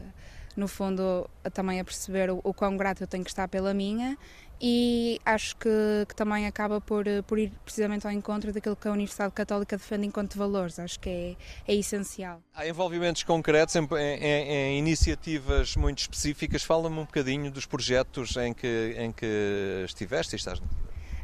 no 0.55 0.67
fundo, 0.67 1.29
também 1.53 1.79
a 1.79 1.83
perceber 1.83 2.29
o, 2.29 2.39
o 2.43 2.53
quão 2.53 2.77
grato 2.77 3.01
eu 3.01 3.07
tenho 3.07 3.23
que 3.23 3.29
estar 3.29 3.47
pela 3.47 3.73
minha 3.73 4.17
e 4.63 5.19
acho 5.25 5.55
que, 5.55 5.69
que, 6.07 6.15
também 6.15 6.45
acaba 6.45 6.79
por, 6.79 7.05
por 7.25 7.39
ir 7.39 7.51
precisamente 7.65 8.05
ao 8.05 8.13
encontro 8.13 8.53
daquilo 8.53 8.75
que 8.75 8.87
a 8.87 8.91
Universidade 8.91 9.33
Católica 9.33 9.75
defende 9.75 10.05
enquanto 10.05 10.37
valores. 10.37 10.77
Acho 10.77 10.99
que 10.99 11.09
é, 11.09 11.35
é 11.67 11.75
essencial. 11.75 12.43
Há 12.53 12.67
envolvimentos 12.67 13.23
concretos 13.23 13.75
em, 13.75 13.87
em, 13.91 14.23
em 14.23 14.77
iniciativas 14.77 15.75
muito 15.75 15.99
específicas. 15.99 16.63
Fala-me 16.63 16.99
um 16.99 17.05
bocadinho 17.05 17.49
dos 17.49 17.65
projetos 17.65 18.37
em 18.37 18.53
que, 18.53 18.95
em 18.99 19.11
que 19.11 19.83
estiveste 19.83 20.35
e 20.35 20.37
estás 20.37 20.61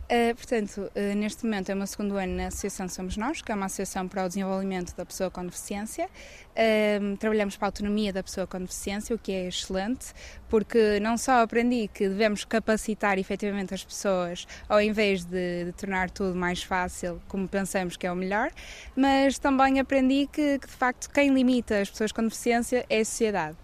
Uh, 0.10 0.34
portanto, 0.36 0.90
uh, 0.96 1.16
neste 1.18 1.44
momento 1.44 1.70
é 1.70 1.74
o 1.74 1.78
meu 1.78 1.86
segundo 1.86 2.16
ano 2.16 2.34
na 2.34 2.48
Associação 2.48 2.88
Somos 2.88 3.18
Nós, 3.18 3.42
que 3.42 3.52
é 3.52 3.56
uma 3.56 3.66
associação 3.66 4.08
para 4.08 4.24
o 4.24 4.28
desenvolvimento 4.30 4.96
da 4.96 5.06
pessoa 5.06 5.30
com 5.30 5.46
deficiência. 5.46 6.10
Uh, 6.56 7.18
trabalhamos 7.18 7.58
para 7.58 7.68
a 7.68 7.70
autonomia 7.70 8.14
da 8.14 8.24
pessoa 8.24 8.48
com 8.48 8.58
deficiência, 8.58 9.14
o 9.14 9.20
que 9.20 9.34
é 9.34 9.48
excelente, 9.50 10.14
porque 10.48 10.98
não 11.02 11.18
só 11.18 11.42
aprendi 11.42 11.90
que 11.94 12.08
devemos 12.08 12.46
capacitar 12.46 13.20
efetivamente 13.20 13.74
as 13.74 13.84
pessoas, 13.84 14.48
ao 14.70 14.82
invés 14.82 15.26
de, 15.26 15.66
de 15.66 15.72
tornar 15.74 16.10
tudo 16.10 16.34
mais 16.34 16.64
fácil, 16.64 17.22
como 17.28 17.46
pensamos 17.46 17.98
que 17.98 18.08
é 18.08 18.12
o 18.12 18.16
melhor, 18.16 18.50
mas 18.96 19.38
também 19.38 19.78
aprendi 19.78 20.26
que, 20.32 20.58
que 20.58 20.68
de 20.68 20.74
facto 20.74 21.10
quem 21.10 21.34
limita 21.34 21.82
as 21.82 21.90
pessoas 21.90 22.14
com 22.14 22.24
deficiência 22.24 22.86
é 22.90 23.02
a 23.02 23.06
sociedade. 23.06 23.58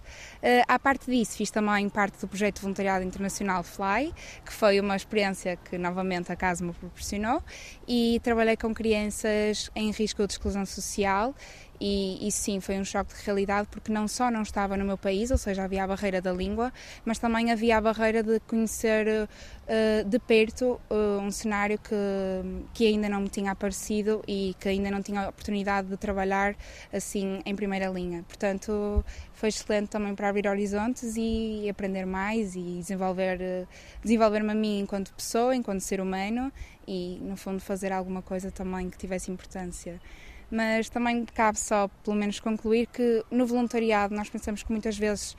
Uh, 0.44 0.62
à 0.68 0.78
parte 0.78 1.10
disso, 1.10 1.38
fiz 1.38 1.50
também 1.50 1.88
parte 1.88 2.20
do 2.20 2.28
projeto 2.28 2.60
voluntariado 2.60 3.06
internacional 3.06 3.64
Fly, 3.64 4.14
que 4.46 4.52
foi 4.52 4.78
uma 4.78 4.94
experiência 4.94 5.56
que 5.56 5.78
novamente 5.78 6.34
a 6.34 6.36
casa 6.36 6.66
me 6.66 6.74
proporcionou, 6.74 7.42
e 7.88 8.20
trabalhei 8.22 8.58
com 8.58 8.74
crianças 8.74 9.72
em 9.74 9.90
risco 9.92 10.28
de 10.28 10.34
exclusão 10.34 10.66
social 10.66 11.34
e, 11.86 12.25
e, 12.25 12.32
sim, 12.32 12.62
foi 12.62 12.80
um 12.80 12.86
choque 12.86 13.13
de 13.13 13.25
realidade 13.25 13.68
porque 13.70 13.92
não 13.92 14.08
só 14.08 14.32
não 14.32 14.42
estava 14.42 14.78
no 14.78 14.86
meu 14.86 14.98
país, 14.98 15.32
ou 15.32 15.38
seja, 15.38 15.66
havia 15.66 15.84
a 15.84 15.88
barreira 15.88 16.22
da 16.22 16.32
língua, 16.32 16.72
mas 17.04 17.20
também 17.20 17.52
havia 17.52 17.75
a 17.78 17.82
barreira 17.82 18.24
de 18.24 18.40
conhecer 18.48 19.06
uh, 19.06 20.10
de 20.10 20.18
perto 20.18 20.80
uh, 20.90 21.20
um 21.20 21.30
cenário 21.30 21.78
que, 21.78 21.94
que 22.74 22.88
ainda 22.88 23.10
não 23.10 23.20
me 23.20 23.28
tinha 23.28 23.52
aparecido 23.52 24.24
e 24.25 24.56
que 24.62 24.70
ainda 24.70 24.90
não 24.90 25.02
tinha 25.02 25.25
a 25.25 25.28
oportunidade 25.28 25.90
de 25.90 25.98
trabalhar 25.98 26.56
assim 26.94 27.42
em 27.46 27.54
primeira 27.54 27.88
linha. 27.88 28.24
Portanto, 28.30 29.04
foi 29.34 29.50
excelente 29.50 29.90
também 29.90 30.16
para 30.16 30.30
abrir 30.30 30.48
horizontes 30.48 31.16
e 31.18 31.68
aprender 31.70 32.06
mais 32.06 32.56
e 32.56 32.78
desenvolver, 32.80 33.42
uh, 33.42 33.68
desenvolver-me 34.02 34.52
a 34.52 34.56
mim 34.56 34.80
enquanto 34.80 35.13
pessoa, 35.13 35.54
enquanto 35.54 35.82
ser 35.82 36.00
humano 36.00 36.50
e, 36.88 37.20
no 37.22 37.36
fundo, 37.36 37.60
fazer 37.60 37.92
alguma 37.92 38.22
coisa 38.22 38.50
também 38.50 38.90
que 38.90 38.98
tivesse 38.98 39.30
importância 39.30 40.00
mas 40.53 40.88
também 40.88 41.25
cabe 41.25 41.60
só, 41.60 41.88
pelo 42.03 42.15
menos, 42.15 42.39
concluir 42.39 42.86
que 42.88 43.25
no 43.31 43.45
voluntariado 43.45 44.13
nós 44.13 44.29
pensamos 44.29 44.62
que 44.62 44.72
muitas 44.72 44.95
vezes 44.95 45.36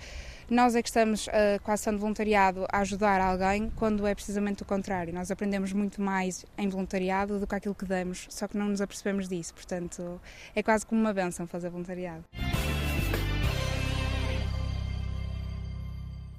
nós 0.50 0.74
é 0.74 0.82
que 0.82 0.88
estamos, 0.88 1.26
uh, 1.28 1.62
com 1.62 1.70
a 1.70 1.74
ação 1.74 1.94
de 1.94 2.00
voluntariado, 2.00 2.66
a 2.70 2.80
ajudar 2.80 3.20
alguém, 3.20 3.70
quando 3.76 4.06
é 4.06 4.14
precisamente 4.14 4.62
o 4.62 4.66
contrário. 4.66 5.14
Nós 5.14 5.30
aprendemos 5.30 5.72
muito 5.72 6.02
mais 6.02 6.44
em 6.58 6.68
voluntariado 6.68 7.38
do 7.38 7.46
que 7.46 7.54
aquilo 7.54 7.74
que 7.74 7.86
damos, 7.86 8.26
só 8.28 8.48
que 8.48 8.56
não 8.56 8.66
nos 8.66 8.80
apercebemos 8.80 9.28
disso. 9.28 9.54
Portanto, 9.54 10.20
é 10.54 10.62
quase 10.62 10.84
como 10.84 11.00
uma 11.00 11.14
benção 11.14 11.46
fazer 11.46 11.70
voluntariado. 11.70 12.24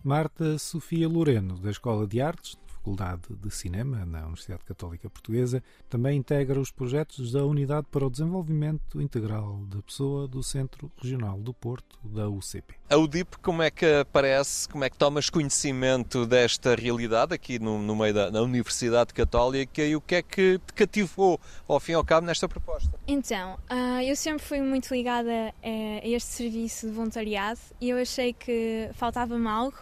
Marta 0.04 0.60
Sofia 0.60 1.08
Loreno, 1.08 1.58
da 1.58 1.72
Escola 1.72 2.06
de 2.06 2.22
Artes, 2.22 2.58
Faculdade 2.86 3.24
de 3.42 3.50
Cinema 3.50 4.06
na 4.06 4.22
Universidade 4.22 4.64
Católica 4.64 5.10
Portuguesa, 5.10 5.64
também 5.90 6.20
integra 6.20 6.60
os 6.60 6.70
projetos 6.70 7.32
da 7.32 7.44
Unidade 7.44 7.88
para 7.90 8.06
o 8.06 8.12
Desenvolvimento 8.12 9.02
Integral 9.02 9.66
da 9.66 9.82
Pessoa 9.82 10.28
do 10.28 10.44
Centro 10.44 10.92
Regional 11.02 11.40
do 11.40 11.52
Porto, 11.52 11.98
da 12.04 12.30
UCP. 12.30 12.76
A 12.88 12.96
UDIP, 12.96 13.40
como 13.40 13.64
é 13.64 13.72
que 13.72 13.86
aparece, 13.88 14.70
como 14.70 14.84
é 14.84 14.90
que 14.92 14.98
tomas 14.98 15.32
conhecimento 15.32 16.28
desta 16.28 16.76
realidade 16.76 17.34
aqui 17.34 17.58
no, 17.58 17.82
no 17.82 17.96
meio 17.96 18.14
da 18.14 18.44
Universidade 18.44 19.16
Católica 19.16 19.82
e 19.82 19.96
o 19.96 20.02
que 20.02 20.16
é 20.16 20.22
que 20.22 20.60
te 20.60 20.74
cativou, 20.74 21.40
ao 21.68 21.80
fim 21.80 21.94
e 21.94 21.96
ao 21.96 22.06
cabo, 22.06 22.28
nesta 22.28 22.48
proposta? 22.48 23.00
Então, 23.08 23.56
uh, 23.72 24.02
eu 24.04 24.16
sempre 24.16 24.46
fui 24.46 24.62
muito 24.62 24.94
ligada 24.94 25.52
a 25.64 26.08
este 26.08 26.30
serviço 26.30 26.86
de 26.86 26.94
voluntariado 26.94 27.60
e 27.82 27.90
eu 27.90 27.98
achei 27.98 28.32
que 28.32 28.92
faltava-me 28.94 29.48
algo 29.48 29.76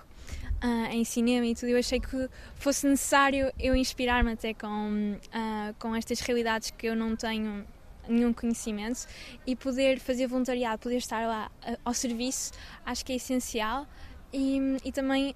uh, 0.63 0.85
em 0.91 1.03
cinema 1.03 1.45
e 1.45 1.53
tudo, 1.53 1.67
eu 1.67 1.77
achei 1.77 1.99
que 1.99 2.29
fosse 2.55 2.87
necessário 2.87 3.51
eu 3.59 3.75
inspirar-me 3.75 4.31
até 4.31 4.53
com, 4.53 5.17
uh, 5.17 5.73
com 5.77 5.95
estas 5.95 6.21
realidades 6.21 6.71
que 6.71 6.87
eu 6.87 6.95
não 6.95 7.15
tenho 7.15 7.65
nenhum 8.07 8.33
conhecimento 8.33 9.05
e 9.45 9.55
poder 9.55 9.99
fazer 9.99 10.27
voluntariado, 10.27 10.79
poder 10.79 10.97
estar 10.97 11.27
lá 11.27 11.51
uh, 11.67 11.77
ao 11.83 11.93
serviço, 11.93 12.53
acho 12.85 13.05
que 13.05 13.11
é 13.11 13.15
essencial 13.15 13.85
e, 14.31 14.59
e 14.83 14.91
também 14.91 15.35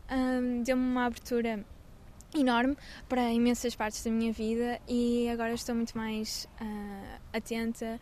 deu-me 0.66 0.82
uma 0.82 1.06
abertura 1.06 1.64
enorme 2.36 2.76
para 3.08 3.32
imensas 3.32 3.76
partes 3.76 4.04
da 4.04 4.10
minha 4.10 4.34
vida 4.34 4.82
e 4.88 5.30
agora 5.30 5.54
estou 5.54 5.76
muito 5.76 5.96
mais 5.96 6.48
uh, 6.60 7.20
atenta, 7.32 8.00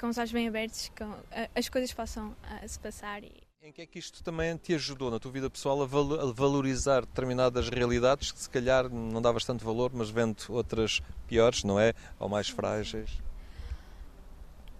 com 0.00 0.06
os 0.06 0.16
olhos 0.16 0.32
bem 0.32 0.46
abertos, 0.46 0.92
com 0.96 1.04
uh, 1.04 1.20
as 1.56 1.68
coisas 1.68 1.92
possam 1.92 2.36
se 2.66 2.78
passar 2.78 3.24
e 3.24 3.43
em 3.64 3.72
que 3.72 3.80
é 3.80 3.86
que 3.86 3.98
isto 3.98 4.22
também 4.22 4.54
te 4.58 4.74
ajudou 4.74 5.10
na 5.10 5.18
tua 5.18 5.32
vida 5.32 5.48
pessoal 5.48 5.82
a 5.82 5.86
valorizar 5.86 7.00
determinadas 7.00 7.70
realidades 7.70 8.30
que 8.30 8.38
se 8.38 8.50
calhar 8.50 8.90
não 8.90 9.22
davas 9.22 9.42
tanto 9.42 9.64
valor, 9.64 9.90
mas 9.94 10.10
vendo 10.10 10.36
outras 10.50 11.00
piores, 11.26 11.64
não 11.64 11.80
é? 11.80 11.94
Ou 12.20 12.28
mais 12.28 12.50
frágeis? 12.50 13.22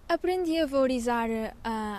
Aprendi 0.07 0.59
a 0.59 0.67
valorizar, 0.67 1.27
uh, 1.27 1.53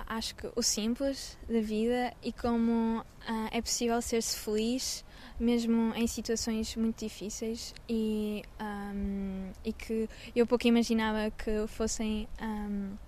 acho 0.07 0.33
que, 0.33 0.49
o 0.55 0.63
simples 0.63 1.37
da 1.49 1.59
vida 1.59 2.13
e 2.23 2.31
como 2.31 2.99
uh, 2.99 3.03
é 3.51 3.61
possível 3.61 4.01
ser-se 4.01 4.39
feliz 4.39 5.03
mesmo 5.37 5.93
em 5.93 6.07
situações 6.07 6.73
muito 6.77 7.03
difíceis 7.03 7.75
e, 7.89 8.43
um, 8.61 9.51
e 9.65 9.73
que 9.73 10.07
eu 10.33 10.47
pouco 10.47 10.65
imaginava 10.65 11.29
que 11.31 11.67
fossem. 11.67 12.29
Um, 12.41 13.06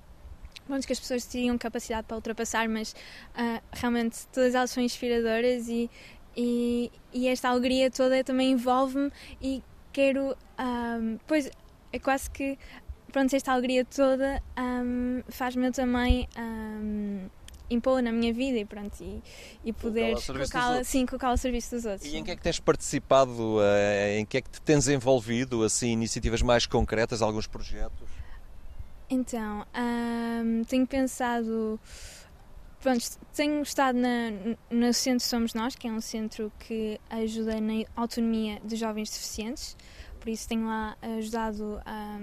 pronto, 0.70 0.86
que 0.86 0.94
as 0.94 1.00
pessoas 1.00 1.26
teriam 1.26 1.58
capacidade 1.58 2.06
para 2.08 2.16
ultrapassar, 2.16 2.70
mas 2.70 2.92
uh, 2.92 3.62
realmente 3.74 4.28
todas 4.32 4.54
elas 4.54 4.70
são 4.70 4.84
inspiradoras 4.84 5.68
e, 5.68 5.90
e, 6.38 6.92
e 7.12 7.28
esta 7.28 7.50
alegria 7.50 7.90
toda 7.90 8.24
também 8.24 8.52
envolve-me 8.52 9.12
e 9.42 9.64
quero, 9.92 10.38
um, 10.60 11.18
pois 11.28 11.50
é 11.92 11.98
quase 11.98 12.30
que, 12.30 12.58
pronto, 13.12 13.36
esta 13.36 13.52
alegria 13.52 13.84
toda 13.84 14.42
um, 14.58 15.24
faz-me 15.28 15.72
também 15.72 16.30
um, 16.38 17.28
impô-la 17.68 18.04
na 18.04 18.12
minha 18.12 18.32
vida 18.32 18.60
e 18.60 18.66
pronto, 18.66 18.96
e, 19.02 19.24
e 19.66 19.74
poder 19.74 20.16
colocá-la 20.24 20.84
sim, 20.84 21.04
colocá 21.08 21.30
ao 21.30 21.38
serviço 21.38 21.76
dos 21.76 21.86
outros. 21.86 22.12
E 22.12 22.16
em 22.16 22.24
que 22.24 22.30
é 22.30 22.36
que 22.36 22.44
tens 22.44 22.60
participado, 22.60 23.58
em 24.16 24.24
que 24.24 24.38
é 24.38 24.42
que 24.42 24.52
te 24.52 24.62
tens 24.62 24.88
envolvido, 24.88 25.64
assim, 25.64 25.90
iniciativas 25.90 26.44
mais 26.44 26.68
concretas, 26.68 27.24
alguns 27.24 27.48
projetos? 27.48 28.19
Então, 29.10 29.66
tenho 30.68 30.86
pensado. 30.86 31.80
Pronto, 32.82 33.04
tenho 33.36 33.62
estado 33.62 33.98
na, 33.98 34.32
no 34.72 34.94
Centro 34.94 35.26
Somos 35.26 35.54
Nós, 35.54 35.76
que 35.76 35.88
é 35.88 35.92
um 35.92 36.00
centro 36.00 36.50
que 36.60 37.00
ajuda 37.10 37.60
na 37.60 37.84
autonomia 37.94 38.62
dos 38.64 38.80
jovens 38.80 39.10
deficientes, 39.10 39.76
por 40.18 40.30
isso 40.30 40.48
tenho 40.48 40.66
lá 40.66 40.96
ajudado 41.02 41.82
a 41.86 42.18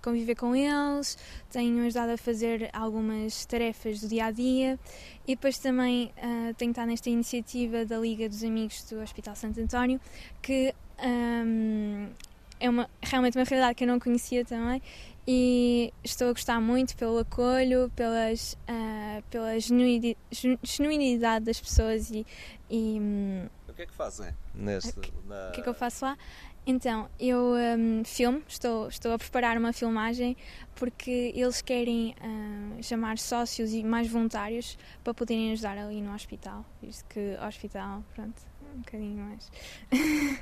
conviver 0.00 0.34
com 0.34 0.54
eles, 0.54 1.16
tenho 1.50 1.84
ajudado 1.84 2.12
a 2.12 2.16
fazer 2.16 2.70
algumas 2.72 3.44
tarefas 3.46 4.00
do 4.00 4.08
dia 4.08 4.26
a 4.26 4.30
dia 4.30 4.78
e 5.26 5.34
depois 5.34 5.58
também 5.58 6.12
uh, 6.18 6.54
tenho 6.54 6.70
estado 6.70 6.88
nesta 6.88 7.08
iniciativa 7.10 7.84
da 7.84 7.98
Liga 7.98 8.28
dos 8.28 8.44
Amigos 8.44 8.84
do 8.84 9.00
Hospital 9.00 9.34
Santo 9.34 9.60
António, 9.60 10.00
que 10.42 10.74
um, 11.02 12.08
é 12.60 12.68
uma, 12.68 12.88
realmente 13.02 13.38
uma 13.38 13.44
realidade 13.44 13.74
que 13.74 13.84
eu 13.84 13.88
não 13.88 13.98
conhecia 13.98 14.44
também 14.44 14.80
e 15.26 15.92
estou 16.02 16.28
a 16.28 16.32
gostar 16.32 16.60
muito 16.60 16.96
pelo 16.96 17.18
acolho, 17.18 17.90
pelas, 17.96 18.54
uh, 18.68 19.22
pela 19.30 19.52
genuinidade 19.58 21.44
das 21.44 21.60
pessoas 21.60 22.10
e, 22.10 22.26
e 22.68 22.98
hum, 23.00 23.48
o 23.68 23.72
que 23.72 23.82
é 23.82 23.86
que 23.86 23.94
fazem 23.94 24.32
neste, 24.54 25.00
na... 25.26 25.48
o 25.48 25.52
que 25.52 25.60
é 25.60 25.62
que 25.64 25.68
eu 25.68 25.74
faço 25.74 26.04
lá? 26.04 26.16
Então, 26.66 27.10
eu 27.18 27.54
um, 27.76 28.04
filmo, 28.04 28.40
estou, 28.48 28.88
estou 28.88 29.12
a 29.12 29.18
preparar 29.18 29.58
uma 29.58 29.72
filmagem 29.72 30.36
porque 30.74 31.32
eles 31.34 31.60
querem 31.60 32.14
uh, 32.20 32.82
chamar 32.82 33.18
sócios 33.18 33.72
e 33.72 33.82
mais 33.82 34.08
voluntários 34.08 34.78
para 35.02 35.12
poderem 35.12 35.52
ajudar 35.52 35.76
ali 35.76 36.00
no 36.00 36.14
hospital, 36.14 36.64
visto 36.80 37.04
que 37.06 37.36
hospital, 37.46 38.02
pronto, 38.14 38.40
um 38.74 38.80
bocadinho 38.80 39.24
mais. 39.24 39.50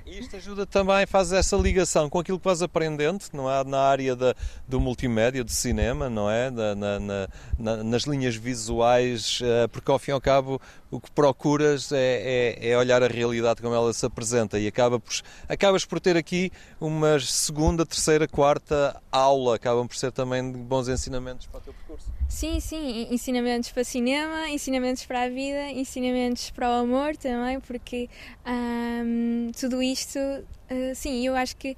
E 0.06 0.18
isto 0.18 0.36
ajuda 0.36 0.66
também, 0.66 1.06
faz 1.06 1.32
essa 1.32 1.56
ligação 1.56 2.08
com 2.08 2.18
aquilo 2.18 2.38
que 2.38 2.44
vais 2.44 2.62
aprendendo, 2.62 3.24
não 3.32 3.50
é? 3.50 3.64
Na 3.64 3.80
área 3.80 4.16
da, 4.16 4.34
do 4.66 4.80
multimédia, 4.80 5.44
do 5.44 5.50
cinema, 5.50 6.08
não 6.08 6.30
é? 6.30 6.50
Na, 6.50 6.74
na, 6.74 7.28
na, 7.58 7.84
nas 7.84 8.02
linhas 8.02 8.34
visuais, 8.36 9.40
eh, 9.42 9.66
porque 9.68 9.90
ao 9.90 9.98
fim 9.98 10.10
e 10.10 10.14
ao 10.14 10.20
cabo 10.20 10.60
o 10.92 11.00
que 11.00 11.10
procuras 11.10 11.90
é, 11.90 12.58
é, 12.60 12.70
é, 12.70 12.78
olhar 12.78 13.02
a 13.02 13.06
realidade 13.06 13.62
como 13.62 13.74
ela 13.74 13.90
se 13.94 14.04
apresenta 14.04 14.58
e 14.58 14.66
acaba 14.66 15.00
por, 15.00 15.14
acabas 15.48 15.86
por 15.86 15.98
ter 15.98 16.18
aqui 16.18 16.52
uma 16.78 17.18
segunda, 17.18 17.86
terceira, 17.86 18.28
quarta 18.28 19.00
aula, 19.10 19.56
acabam 19.56 19.88
por 19.88 19.96
ser 19.96 20.12
também 20.12 20.52
bons 20.52 20.88
ensinamentos 20.88 21.46
para 21.46 21.58
o 21.58 21.60
teu 21.62 21.72
percurso. 21.72 22.12
Sim, 22.28 22.60
sim, 22.60 23.08
ensinamentos 23.10 23.70
para 23.70 23.84
cinema, 23.84 24.48
ensinamentos 24.48 25.06
para 25.06 25.22
a 25.22 25.28
vida, 25.28 25.70
ensinamentos 25.70 26.50
para 26.50 26.68
o 26.68 26.72
amor 26.82 27.16
também, 27.16 27.60
porque 27.60 28.08
hum, 28.46 29.50
tudo 29.58 29.82
isto, 29.82 30.18
uh, 30.18 30.94
sim, 30.94 31.26
eu 31.26 31.34
acho 31.34 31.56
que 31.56 31.76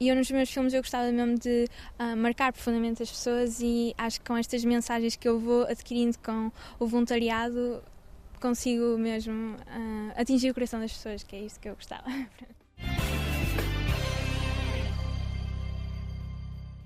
eu 0.00 0.14
nos 0.14 0.30
meus 0.30 0.50
filmes 0.50 0.72
eu 0.74 0.82
gostava 0.82 1.10
mesmo 1.10 1.38
de 1.38 1.68
uh, 1.98 2.16
marcar 2.16 2.52
profundamente 2.52 3.02
as 3.02 3.10
pessoas 3.10 3.60
e 3.60 3.94
acho 3.98 4.20
que 4.20 4.26
com 4.26 4.36
estas 4.36 4.64
mensagens 4.64 5.16
que 5.16 5.28
eu 5.28 5.38
vou 5.38 5.64
adquirindo 5.64 6.18
com 6.18 6.50
o 6.78 6.86
voluntariado 6.86 7.82
consigo 8.40 8.98
mesmo 8.98 9.54
uh, 9.54 10.12
atingir 10.16 10.50
o 10.50 10.54
coração 10.54 10.78
das 10.78 10.92
pessoas, 10.92 11.22
que 11.22 11.34
é 11.34 11.40
isso 11.40 11.58
que 11.58 11.68
eu 11.68 11.74
gostava. 11.74 12.04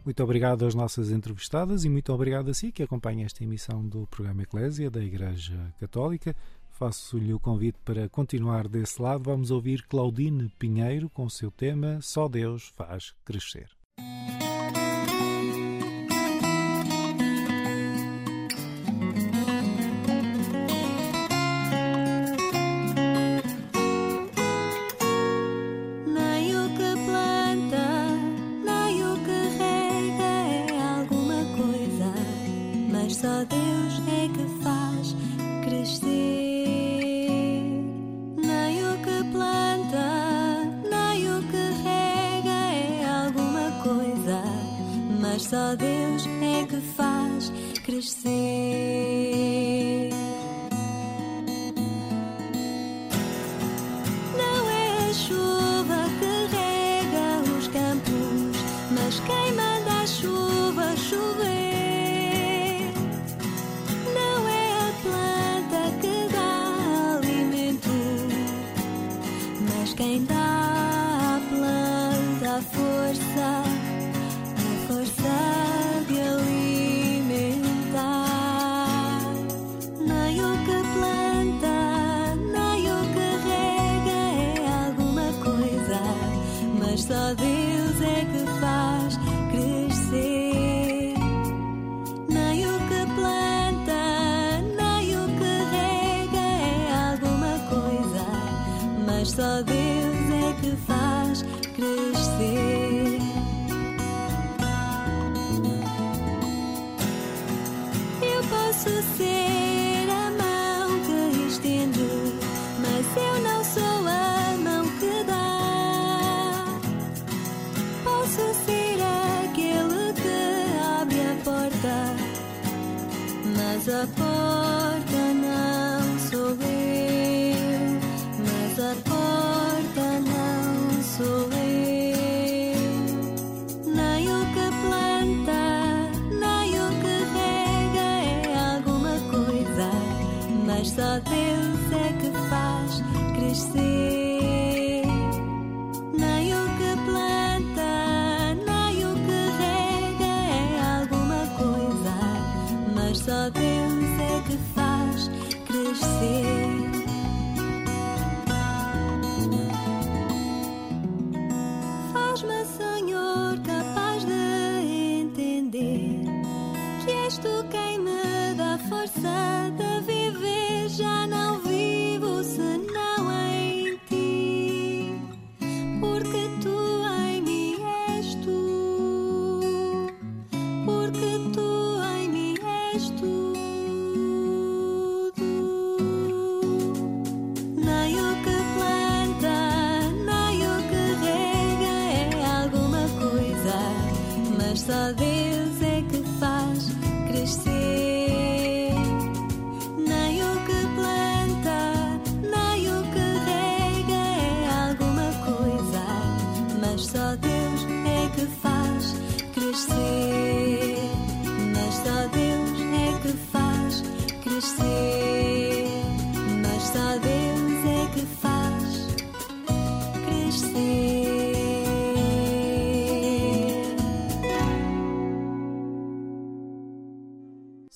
Muito 0.08 0.22
obrigado 0.22 0.64
às 0.64 0.74
nossas 0.74 1.10
entrevistadas 1.10 1.84
e 1.84 1.90
muito 1.90 2.10
obrigado 2.14 2.48
a 2.48 2.54
si 2.54 2.72
que 2.72 2.82
acompanha 2.82 3.26
esta 3.26 3.44
emissão 3.44 3.86
do 3.86 4.06
programa 4.06 4.42
Eclésia 4.42 4.90
da 4.90 5.04
Igreja 5.04 5.74
Católica. 5.78 6.34
Faço-lhe 6.78 7.34
o 7.34 7.40
convite 7.40 7.76
para 7.84 8.08
continuar 8.08 8.68
desse 8.68 9.02
lado. 9.02 9.24
Vamos 9.24 9.50
ouvir 9.50 9.82
Claudine 9.88 10.48
Pinheiro 10.60 11.10
com 11.10 11.24
o 11.24 11.30
seu 11.30 11.50
tema 11.50 11.98
Só 12.00 12.28
Deus 12.28 12.68
faz 12.68 13.12
crescer. 13.24 13.68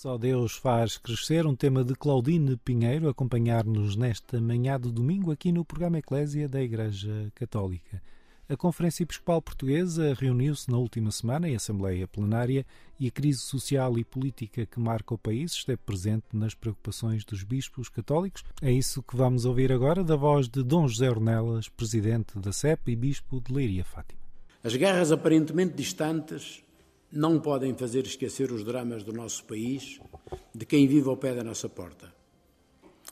Só 0.02 0.18
Deus 0.18 0.56
faz 0.56 0.98
crescer 0.98 1.46
um 1.46 1.54
tema 1.54 1.84
de 1.84 1.94
Claudine 1.94 2.56
Pinheiro, 2.56 3.08
acompanhar-nos 3.08 3.94
nesta 3.94 4.40
manhã 4.40 4.76
de 4.76 4.90
domingo 4.90 5.30
aqui 5.30 5.52
no 5.52 5.64
programa 5.64 6.00
Eclésia 6.00 6.48
da 6.48 6.60
Igreja 6.60 7.30
Católica. 7.36 8.02
A 8.48 8.56
Conferência 8.56 9.04
Episcopal 9.04 9.40
Portuguesa 9.40 10.12
reuniu-se 10.12 10.68
na 10.68 10.76
última 10.76 11.12
semana 11.12 11.48
em 11.48 11.54
Assembleia 11.54 12.08
Plenária 12.08 12.66
e 12.98 13.06
a 13.06 13.12
crise 13.12 13.42
social 13.42 13.96
e 13.96 14.02
política 14.02 14.66
que 14.66 14.80
marca 14.80 15.14
o 15.14 15.18
país 15.18 15.52
esteve 15.52 15.78
presente 15.86 16.24
nas 16.32 16.52
preocupações 16.52 17.24
dos 17.24 17.44
bispos 17.44 17.88
católicos. 17.88 18.42
É 18.60 18.72
isso 18.72 19.04
que 19.04 19.16
vamos 19.16 19.44
ouvir 19.44 19.70
agora 19.70 20.02
da 20.02 20.16
voz 20.16 20.48
de 20.48 20.64
Dom 20.64 20.88
José 20.88 21.08
Ornelas, 21.08 21.68
presidente 21.68 22.40
da 22.40 22.52
CEP 22.52 22.90
e 22.90 22.96
bispo 22.96 23.40
de 23.40 23.54
Leiria 23.54 23.84
Fátima. 23.84 24.20
As 24.64 24.74
guerras 24.74 25.12
aparentemente 25.12 25.74
distantes 25.74 26.60
não 27.12 27.38
podem 27.38 27.74
fazer 27.74 28.06
esquecer 28.06 28.50
os 28.50 28.64
dramas 28.64 29.04
do 29.04 29.12
nosso 29.12 29.44
país, 29.44 30.00
de 30.54 30.64
quem 30.64 30.88
vive 30.88 31.10
ao 31.10 31.16
pé 31.16 31.34
da 31.34 31.44
nossa 31.44 31.68
porta. 31.68 32.10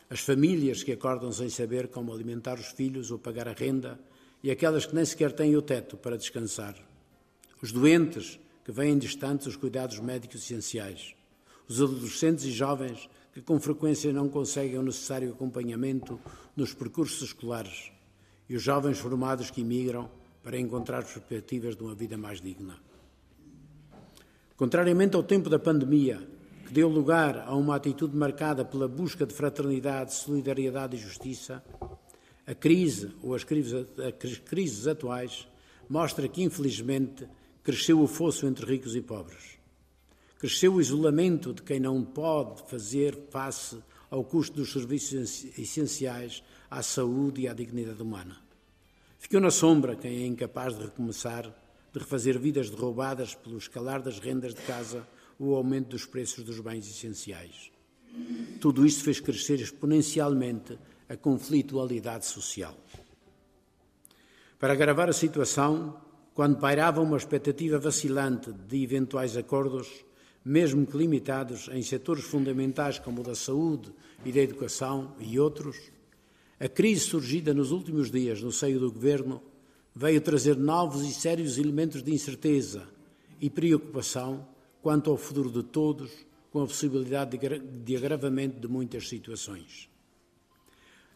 As 0.08 0.20
famílias 0.20 0.82
que 0.82 0.92
acordam 0.92 1.30
sem 1.30 1.50
saber 1.50 1.88
como 1.88 2.12
alimentar 2.12 2.58
os 2.58 2.68
filhos 2.68 3.10
ou 3.10 3.18
pagar 3.18 3.46
a 3.46 3.52
renda 3.52 4.00
e 4.42 4.50
aquelas 4.50 4.86
que 4.86 4.94
nem 4.94 5.04
sequer 5.04 5.32
têm 5.32 5.54
o 5.54 5.60
teto 5.60 5.98
para 5.98 6.16
descansar. 6.16 6.74
Os 7.60 7.72
doentes 7.72 8.40
que 8.64 8.72
vêm 8.72 8.96
distantes 8.96 9.48
os 9.48 9.56
cuidados 9.56 10.00
médicos 10.00 10.44
essenciais. 10.44 11.14
Os 11.68 11.80
adolescentes 11.80 12.46
e 12.46 12.50
jovens 12.50 13.08
que 13.34 13.42
com 13.42 13.60
frequência 13.60 14.12
não 14.14 14.30
conseguem 14.30 14.78
o 14.78 14.82
necessário 14.82 15.30
acompanhamento 15.30 16.18
nos 16.56 16.72
percursos 16.72 17.28
escolares. 17.28 17.92
E 18.48 18.56
os 18.56 18.62
jovens 18.62 18.98
formados 18.98 19.50
que 19.50 19.60
imigram 19.60 20.10
para 20.42 20.58
encontrar 20.58 21.04
perspectivas 21.04 21.76
de 21.76 21.82
uma 21.82 21.94
vida 21.94 22.16
mais 22.16 22.40
digna. 22.40 22.89
Contrariamente 24.61 25.16
ao 25.16 25.23
tempo 25.23 25.49
da 25.49 25.59
pandemia, 25.59 26.20
que 26.66 26.73
deu 26.75 26.87
lugar 26.87 27.49
a 27.49 27.57
uma 27.57 27.77
atitude 27.77 28.14
marcada 28.14 28.62
pela 28.62 28.87
busca 28.87 29.25
de 29.25 29.33
fraternidade, 29.33 30.12
solidariedade 30.12 30.96
e 30.96 31.01
justiça, 31.01 31.64
a 32.46 32.55
crise 32.55 33.11
ou 33.23 33.35
as 33.35 33.42
crises, 33.42 34.87
atuais 34.87 35.49
mostra 35.88 36.29
que, 36.29 36.42
infelizmente, 36.42 37.27
cresceu 37.62 38.03
o 38.03 38.07
fosso 38.07 38.46
entre 38.46 38.66
ricos 38.66 38.94
e 38.94 39.01
pobres. 39.01 39.59
Cresceu 40.38 40.75
o 40.75 40.81
isolamento 40.83 41.55
de 41.55 41.62
quem 41.62 41.81
não 41.81 42.05
pode 42.05 42.62
fazer 42.68 43.18
face 43.31 43.79
ao 44.11 44.23
custo 44.23 44.57
dos 44.57 44.70
serviços 44.70 45.42
essenciais 45.57 46.42
à 46.70 46.83
saúde 46.83 47.40
e 47.40 47.49
à 47.49 47.55
dignidade 47.55 48.03
humana. 48.03 48.37
Ficou 49.18 49.40
na 49.40 49.51
sombra 49.51 49.96
quem 49.96 50.23
é 50.23 50.27
incapaz 50.27 50.77
de 50.77 50.85
recomeçar, 50.85 51.51
de 51.92 51.98
refazer 51.98 52.38
vidas 52.38 52.70
derrubadas 52.70 53.35
pelo 53.35 53.59
escalar 53.59 54.03
das 54.03 54.18
rendas 54.18 54.55
de 54.55 54.62
casa 54.62 55.07
ou 55.38 55.48
o 55.48 55.55
aumento 55.55 55.88
dos 55.88 56.07
preços 56.07 56.44
dos 56.44 56.61
bens 56.61 56.88
essenciais. 56.88 57.70
Tudo 58.61 58.87
isto 58.87 59.05
fez 59.05 59.20
crescer 59.20 59.61
exponencialmente 59.61 60.79
a 61.09 61.16
conflitualidade 61.16 62.26
social. 62.26 62.76
Para 64.59 64.74
agravar 64.74 65.09
a 65.09 65.12
situação, 65.12 66.00
quando 66.35 66.59
pairava 66.59 67.00
uma 67.00 67.16
expectativa 67.16 67.79
vacilante 67.79 68.53
de 68.53 68.83
eventuais 68.83 69.37
acordos, 69.37 69.88
mesmo 70.44 70.87
que 70.87 70.96
limitados 70.96 71.68
em 71.72 71.83
setores 71.83 72.24
fundamentais 72.24 72.98
como 72.98 73.20
o 73.20 73.24
da 73.24 73.35
saúde 73.35 73.92
e 74.24 74.33
da 74.33 74.40
educação 74.40 75.14
e 75.18 75.38
outros, 75.38 75.76
a 76.59 76.68
crise 76.68 77.00
surgida 77.00 77.55
nos 77.55 77.72
últimos 77.72 78.11
dias 78.11 78.42
no 78.42 78.53
seio 78.53 78.79
do 78.79 78.92
governo 78.92 79.42
veio 79.94 80.20
trazer 80.20 80.57
novos 80.57 81.03
e 81.03 81.12
sérios 81.12 81.59
elementos 81.59 82.03
de 82.03 82.12
incerteza 82.12 82.88
e 83.40 83.50
preocupação 83.50 84.46
quanto 84.83 85.11
ao 85.11 85.16
futuro 85.16 85.50
de 85.50 85.62
todos, 85.62 86.11
com 86.50 86.62
a 86.62 86.66
possibilidade 86.66 87.38
de 87.85 87.96
agravamento 87.96 88.59
de 88.59 88.66
muitas 88.66 89.09
situações. 89.09 89.88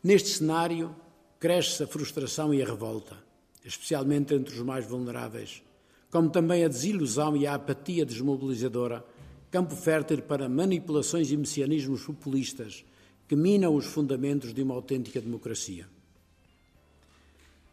Neste 0.03 0.29
cenário, 0.29 0.95
cresce 1.41 1.83
a 1.83 1.87
frustração 1.87 2.55
e 2.55 2.63
a 2.63 2.67
revolta, 2.67 3.17
especialmente 3.65 4.35
entre 4.35 4.55
os 4.55 4.61
mais 4.61 4.87
vulneráveis, 4.87 5.63
como 6.11 6.31
também 6.31 6.65
a 6.65 6.69
desilusão 6.69 7.37
e 7.37 7.47
a 7.47 7.55
apatia 7.55 8.07
desmobilizadora, 8.07 9.05
campo 9.51 9.75
fértil 9.75 10.23
para 10.23 10.49
manipulações 10.49 11.31
e 11.31 11.37
messianismos 11.37 12.03
populistas 12.03 12.85
que 13.27 13.35
minam 13.35 13.75
os 13.75 13.87
fundamentos 13.87 14.53
de 14.53 14.63
uma 14.63 14.75
autêntica 14.75 15.21
democracia. 15.21 15.89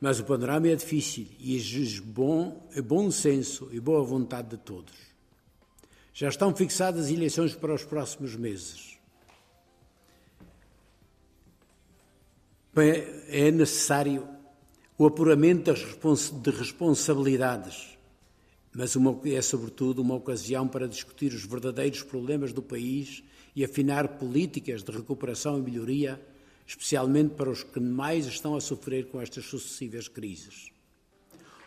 Mas 0.02 0.20
o 0.20 0.26
panorama 0.26 0.68
é 0.68 0.76
difícil 0.76 1.28
e 1.40 1.56
exige 1.56 2.02
bom, 2.02 2.68
bom 2.84 3.12
senso 3.12 3.70
e 3.72 3.80
boa 3.80 4.04
vontade 4.04 4.50
de 4.50 4.58
todos. 4.58 4.96
Já 6.12 6.28
estão 6.28 6.56
fixadas 6.56 7.12
eleições 7.12 7.54
para 7.54 7.76
os 7.76 7.86
próximos 7.86 8.36
meses. 8.36 8.98
É 13.28 13.52
necessário 13.52 14.28
o 14.98 15.06
apuramento 15.06 15.72
de 15.72 16.50
responsabilidades, 16.50 17.96
mas 18.74 18.96
uma, 18.96 19.20
é 19.26 19.42
sobretudo 19.42 20.02
uma 20.02 20.16
ocasião 20.16 20.68
para 20.68 20.88
discutir 20.88 21.32
os 21.32 21.46
verdadeiros 21.46 22.02
problemas 22.02 22.52
do 22.52 22.62
país 22.62 23.24
e 23.56 23.64
afinar 23.64 24.18
políticas 24.18 24.82
de 24.82 24.92
recuperação 24.92 25.60
e 25.60 25.62
melhoria 25.62 26.20
especialmente 26.72 27.36
para 27.36 27.50
os 27.50 27.64
que 27.64 27.82
mais 27.82 28.26
estão 28.26 28.56
a 28.56 28.62
sofrer 28.62 29.08
com 29.08 29.20
estas 29.20 29.44
sucessivas 29.44 30.08
crises. 30.08 30.72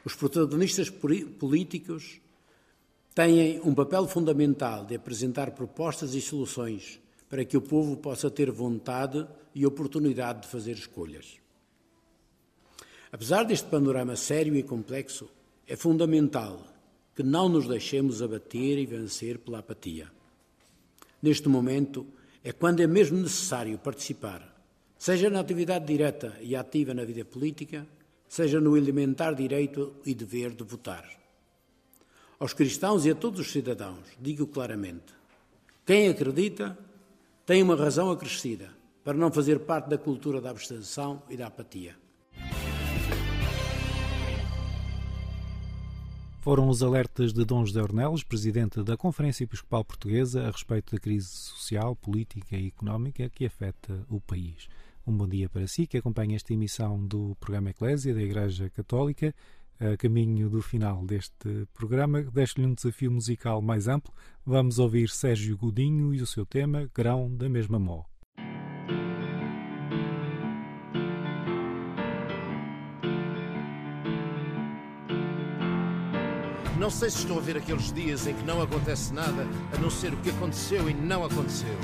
Os 0.02 0.14
protagonistas 0.14 0.88
políticos 0.88 2.20
têm 3.14 3.60
um 3.60 3.74
papel 3.74 4.08
fundamental 4.08 4.86
de 4.86 4.94
apresentar 4.94 5.50
propostas 5.50 6.14
e 6.14 6.22
soluções 6.22 6.98
para 7.28 7.44
que 7.44 7.54
o 7.54 7.60
povo 7.60 7.98
possa 7.98 8.30
ter 8.30 8.50
vontade 8.50 9.26
e 9.54 9.66
oportunidade 9.66 10.42
de 10.42 10.48
fazer 10.48 10.72
escolhas. 10.72 11.36
Apesar 13.12 13.44
deste 13.44 13.68
panorama 13.68 14.16
sério 14.16 14.56
e 14.56 14.62
complexo, 14.62 15.28
é 15.66 15.76
fundamental 15.76 16.66
que 17.14 17.22
não 17.22 17.46
nos 17.46 17.68
deixemos 17.68 18.22
abater 18.22 18.78
e 18.78 18.86
vencer 18.86 19.38
pela 19.38 19.58
apatia. 19.58 20.10
Neste 21.22 21.46
momento 21.46 22.06
é 22.42 22.52
quando 22.52 22.80
é 22.80 22.86
mesmo 22.86 23.18
necessário 23.18 23.78
participar 23.78 24.53
seja 24.98 25.28
na 25.30 25.40
atividade 25.40 25.86
direta 25.86 26.36
e 26.40 26.56
ativa 26.56 26.94
na 26.94 27.04
vida 27.04 27.24
política, 27.24 27.86
seja 28.28 28.60
no 28.60 28.76
elementar 28.76 29.34
direito 29.34 29.96
e 30.04 30.14
dever 30.14 30.50
de 30.50 30.64
votar. 30.64 31.08
Aos 32.38 32.52
cristãos 32.52 33.06
e 33.06 33.10
a 33.10 33.14
todos 33.14 33.40
os 33.40 33.52
cidadãos, 33.52 34.06
digo 34.20 34.46
claramente: 34.46 35.14
quem 35.86 36.08
acredita 36.08 36.76
tem 37.46 37.62
uma 37.62 37.76
razão 37.76 38.10
acrescida 38.10 38.70
para 39.04 39.16
não 39.16 39.30
fazer 39.30 39.60
parte 39.60 39.88
da 39.90 39.98
cultura 39.98 40.40
da 40.40 40.50
abstenção 40.50 41.22
e 41.28 41.36
da 41.36 41.46
apatia. 41.46 41.94
Foram 46.40 46.68
os 46.68 46.82
alertas 46.82 47.32
de 47.32 47.42
Dom 47.42 47.64
José 47.64 47.80
Ornelas, 47.80 48.22
presidente 48.22 48.82
da 48.82 48.98
Conferência 48.98 49.44
Episcopal 49.44 49.82
Portuguesa, 49.82 50.46
a 50.46 50.50
respeito 50.50 50.94
da 50.94 51.00
crise 51.00 51.28
social, 51.28 51.96
política 51.96 52.54
e 52.54 52.66
económica 52.66 53.30
que 53.30 53.46
afeta 53.46 54.04
o 54.10 54.20
país. 54.20 54.68
Um 55.06 55.14
bom 55.14 55.28
dia 55.28 55.50
para 55.50 55.66
si 55.66 55.86
que 55.86 55.98
acompanha 55.98 56.34
esta 56.34 56.54
emissão 56.54 57.06
do 57.06 57.36
programa 57.38 57.68
Eclésia 57.68 58.14
da 58.14 58.22
Igreja 58.22 58.70
Católica. 58.70 59.34
A 59.78 59.98
caminho 59.98 60.48
do 60.48 60.62
final 60.62 61.04
deste 61.04 61.66
programa, 61.74 62.22
deixo-lhe 62.22 62.66
um 62.66 62.72
desafio 62.72 63.10
musical 63.10 63.60
mais 63.60 63.86
amplo. 63.86 64.14
Vamos 64.46 64.78
ouvir 64.78 65.10
Sérgio 65.10 65.58
Godinho 65.58 66.14
e 66.14 66.22
o 66.22 66.26
seu 66.26 66.46
tema 66.46 66.88
Grão 66.94 67.36
da 67.36 67.50
Mesma 67.50 67.78
Mó. 67.78 68.04
Não 76.78 76.88
sei 76.88 77.10
se 77.10 77.18
estou 77.18 77.38
a 77.38 77.42
ver 77.42 77.58
aqueles 77.58 77.92
dias 77.92 78.26
em 78.26 78.34
que 78.34 78.44
não 78.44 78.62
acontece 78.62 79.12
nada 79.12 79.46
a 79.70 79.78
não 79.78 79.90
ser 79.90 80.14
o 80.14 80.16
que 80.18 80.30
aconteceu 80.30 80.88
e 80.88 80.94
não 80.94 81.24
aconteceu. 81.24 81.76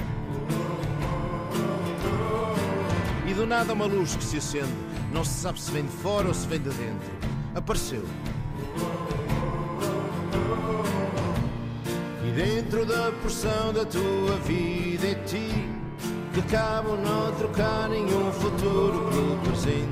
Do 3.40 3.46
nada 3.46 3.72
uma 3.72 3.86
luz 3.86 4.14
que 4.16 4.22
se 4.22 4.36
acende. 4.36 4.68
Não 5.14 5.24
se 5.24 5.40
sabe 5.40 5.58
se 5.58 5.70
vem 5.70 5.82
de 5.82 5.92
fora 6.02 6.28
ou 6.28 6.34
se 6.34 6.46
vem 6.46 6.58
de 6.58 6.68
dentro. 6.68 7.10
Apareceu. 7.54 8.04
E 12.22 12.30
dentro 12.32 12.84
da 12.84 13.10
porção 13.22 13.72
da 13.72 13.86
tua 13.86 14.36
vida 14.44 15.06
é 15.06 15.14
ti 15.24 15.70
que 16.34 16.42
cabe 16.50 16.88
não 16.88 17.32
trocar 17.36 17.88
nenhum 17.88 18.30
futuro 18.30 19.08
pelo 19.10 19.38
presente. 19.38 19.88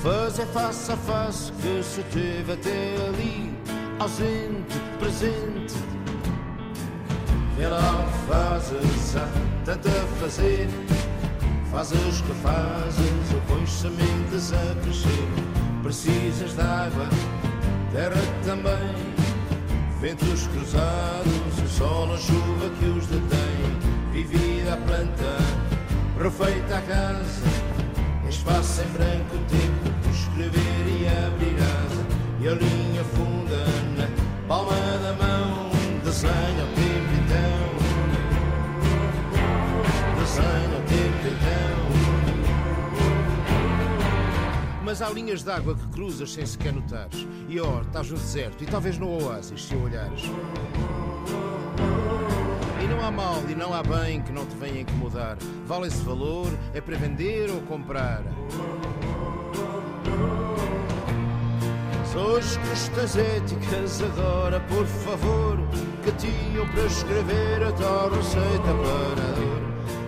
Fazer 0.00 0.46
face 0.46 0.92
a 0.92 0.96
face 0.98 1.52
que 1.54 1.82
se 1.82 2.02
teve 2.04 2.52
até 2.52 2.94
ali, 3.08 3.52
ausente, 3.98 4.78
presente. 5.00 5.74
Vê 7.56 7.66
lá 7.66 8.06
fazes, 8.28 9.16
há 9.16 9.28
tanto 9.64 9.88
a 9.88 10.20
fazer. 10.20 10.68
Fazes 11.70 12.22
que 12.22 12.32
fazes, 12.42 13.34
ou 13.34 13.40
pões 13.42 13.70
sementes 13.70 14.52
a 14.52 14.74
crescer. 14.82 15.28
Precisas 15.82 16.54
de 16.54 16.60
água, 16.62 17.08
terra 17.92 18.22
também. 18.44 18.94
Ventos 20.00 20.46
cruzados, 20.46 21.58
o 21.62 21.68
sol, 21.68 22.14
a 22.14 22.16
chuva 22.16 22.70
que 22.78 22.86
os 22.86 23.06
detém. 23.06 23.58
Vivida 24.12 24.74
a 24.74 24.76
planta, 24.78 25.36
refeita 26.20 26.78
a 26.78 26.82
casa. 26.82 27.42
Espaço 28.28 28.82
em 28.82 28.92
branco, 28.92 29.36
tempo 29.48 29.94
por 30.02 30.10
escrever 30.10 30.86
e 30.86 31.06
abrir 31.26 31.56
asa. 31.62 32.06
E 32.40 32.48
a 32.48 32.54
linha 32.54 33.04
funda 33.04 33.64
na 33.96 34.08
palma 34.48 34.72
da 34.72 35.12
mão. 35.14 35.70
Desenha 36.04 36.67
Mas 44.98 45.08
há 45.08 45.14
linhas 45.14 45.44
de 45.44 45.50
água 45.52 45.76
que 45.76 45.86
cruzas 45.92 46.32
sem 46.32 46.44
sequer 46.44 46.72
notares. 46.72 47.24
E 47.48 47.60
ó, 47.60 47.82
estás 47.82 48.10
no 48.10 48.16
deserto 48.16 48.64
e 48.64 48.66
talvez 48.66 48.98
no 48.98 49.22
oásis, 49.22 49.66
se 49.66 49.76
olhares. 49.76 50.24
E 52.82 52.86
não 52.88 53.06
há 53.06 53.08
mal 53.08 53.40
e 53.48 53.54
não 53.54 53.72
há 53.72 53.80
bem 53.80 54.20
que 54.20 54.32
não 54.32 54.44
te 54.44 54.56
venha 54.56 54.80
incomodar. 54.80 55.38
Vale 55.66 55.86
esse 55.86 56.02
valor, 56.02 56.48
é 56.74 56.80
para 56.80 56.96
vender 56.96 57.48
ou 57.48 57.60
comprar. 57.60 58.24
Hoje 62.16 62.58
questões 62.68 63.16
éticas 63.16 64.02
agora, 64.02 64.58
por 64.62 64.84
favor, 64.84 65.58
que 66.02 66.10
tinham 66.10 66.66
para 66.70 66.86
escrever 66.86 67.62
a 67.62 67.70
tal 67.70 68.10
receita 68.10 68.62
para 68.64 68.72
a 68.72 69.34
dor. 69.36 69.58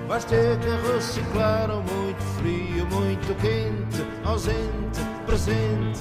Vais 0.09 0.24
ter 0.24 0.59
que 0.59 0.92
reciclar 0.92 1.68
muito 1.68 2.30
frio, 2.40 2.87
muito 2.87 3.35
quente, 3.40 4.05
ausente, 4.24 5.00
presente. 5.26 6.00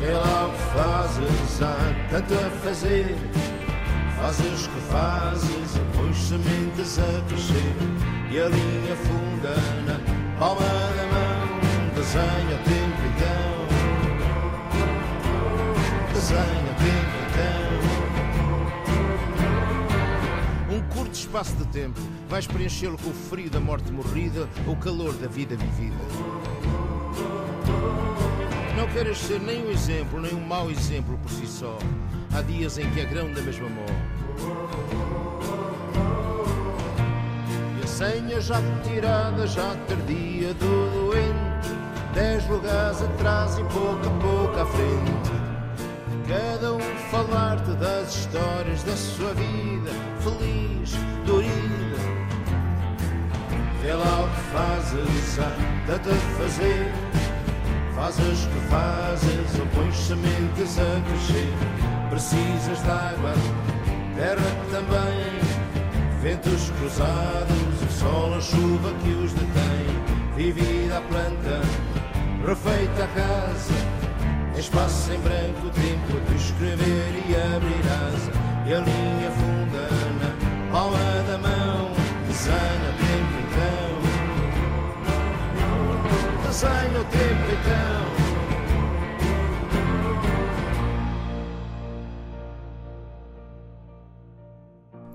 Vê 0.00 0.12
lá 0.12 0.46
o 0.46 0.50
que 0.52 0.58
fazes, 0.78 1.62
há 1.62 1.94
tanto 2.10 2.34
a 2.34 2.50
fazer. 2.62 3.16
Fazes 4.20 4.66
o 4.66 4.70
que 4.70 4.80
fazes, 4.90 5.80
pões 5.96 6.16
sementes 6.16 6.98
a 6.98 7.22
crescer. 7.28 7.74
E 8.30 8.38
a 8.40 8.48
linha 8.48 8.96
funda 8.96 9.54
na 9.86 9.98
palma 10.38 10.60
da 10.60 11.06
mão. 11.12 11.58
Desenha 11.94 12.54
o 12.54 12.62
tempo 12.64 13.02
então. 13.16 13.58
Desenha 16.12 16.67
espaço 21.18 21.54
de 21.56 21.66
tempo 21.66 22.00
vais 22.28 22.46
preenchê-lo 22.46 22.96
com 22.98 23.10
o 23.10 23.14
frio 23.14 23.50
da 23.50 23.60
morte 23.60 23.90
morrida 23.92 24.48
ou 24.66 24.74
o 24.74 24.76
calor 24.76 25.12
da 25.14 25.26
vida 25.26 25.56
vivida. 25.56 25.96
Não 28.76 28.86
queres 28.88 29.18
ser 29.18 29.40
nem 29.40 29.66
um 29.66 29.70
exemplo, 29.70 30.20
nem 30.20 30.34
um 30.34 30.40
mau 30.40 30.70
exemplo 30.70 31.18
por 31.18 31.30
si 31.30 31.46
só. 31.46 31.76
Há 32.32 32.42
dias 32.42 32.78
em 32.78 32.88
que 32.90 33.00
é 33.00 33.04
grão 33.04 33.32
da 33.32 33.40
mesma 33.40 33.68
mó. 33.68 33.86
E 37.80 37.84
a 37.84 37.86
senha 37.86 38.40
já 38.40 38.60
tirada, 38.84 39.46
já 39.46 39.74
tardia 39.88 40.54
do 40.54 41.10
doente. 41.10 41.78
Dez 42.14 42.48
lugares 42.48 43.02
atrás 43.02 43.58
e 43.58 43.62
pouco 43.64 44.06
a 44.06 44.20
pouco 44.20 44.60
à 44.60 44.66
frente. 44.66 45.38
Cada 46.28 46.74
um 46.74 46.80
falar-te 47.10 47.72
das 47.72 48.14
histórias 48.14 48.82
da 48.82 48.96
sua 48.96 49.32
vida, 49.34 49.90
feliz, 50.20 50.92
dorida. 51.26 51.78
Vê 53.82 53.92
lá 53.92 54.24
o 54.24 54.28
que 54.28 54.40
fazes, 54.52 55.38
há 55.38 55.52
tanto 55.86 56.10
a 56.10 56.14
fazer. 56.38 56.92
Fazes 57.94 58.46
que 58.46 58.60
fazes 58.68 59.58
ou 59.58 59.66
pões 59.68 59.96
sementes 59.96 60.78
a 60.78 61.00
crescer. 61.08 61.52
Precisas 62.10 62.82
de 62.82 62.90
água, 62.90 63.34
terra 64.16 64.56
também. 64.70 65.38
Ventos 66.22 66.70
cruzados, 66.78 67.82
o 67.82 67.92
sol, 67.92 68.34
a 68.34 68.40
chuva 68.40 68.92
que 69.02 69.10
os 69.10 69.32
detém. 69.32 69.88
Vivida 70.36 70.98
a 70.98 71.00
planta, 71.02 71.60
refeita 72.46 73.04
a 73.04 73.08
casa. 73.08 73.98
Espaço 74.56 75.12
em 75.12 75.20
branco, 75.20 75.70
tempo 75.70 76.20
de 76.28 76.36
escrever 76.36 77.24
e 77.28 77.36
abrir 77.54 77.92
asa. 78.06 78.47
E 78.68 78.70
a 78.70 78.80
linha 78.80 79.30
funda 79.30 79.88
na 80.20 80.30
palma 80.70 80.98
da 81.26 81.38
mão. 81.38 81.90
Desenha 82.26 82.92
tempo 82.98 83.32
então. 83.46 83.88
Desenha 86.46 87.00
o 87.00 87.04
tempo 87.04 87.48
então. 87.56 87.88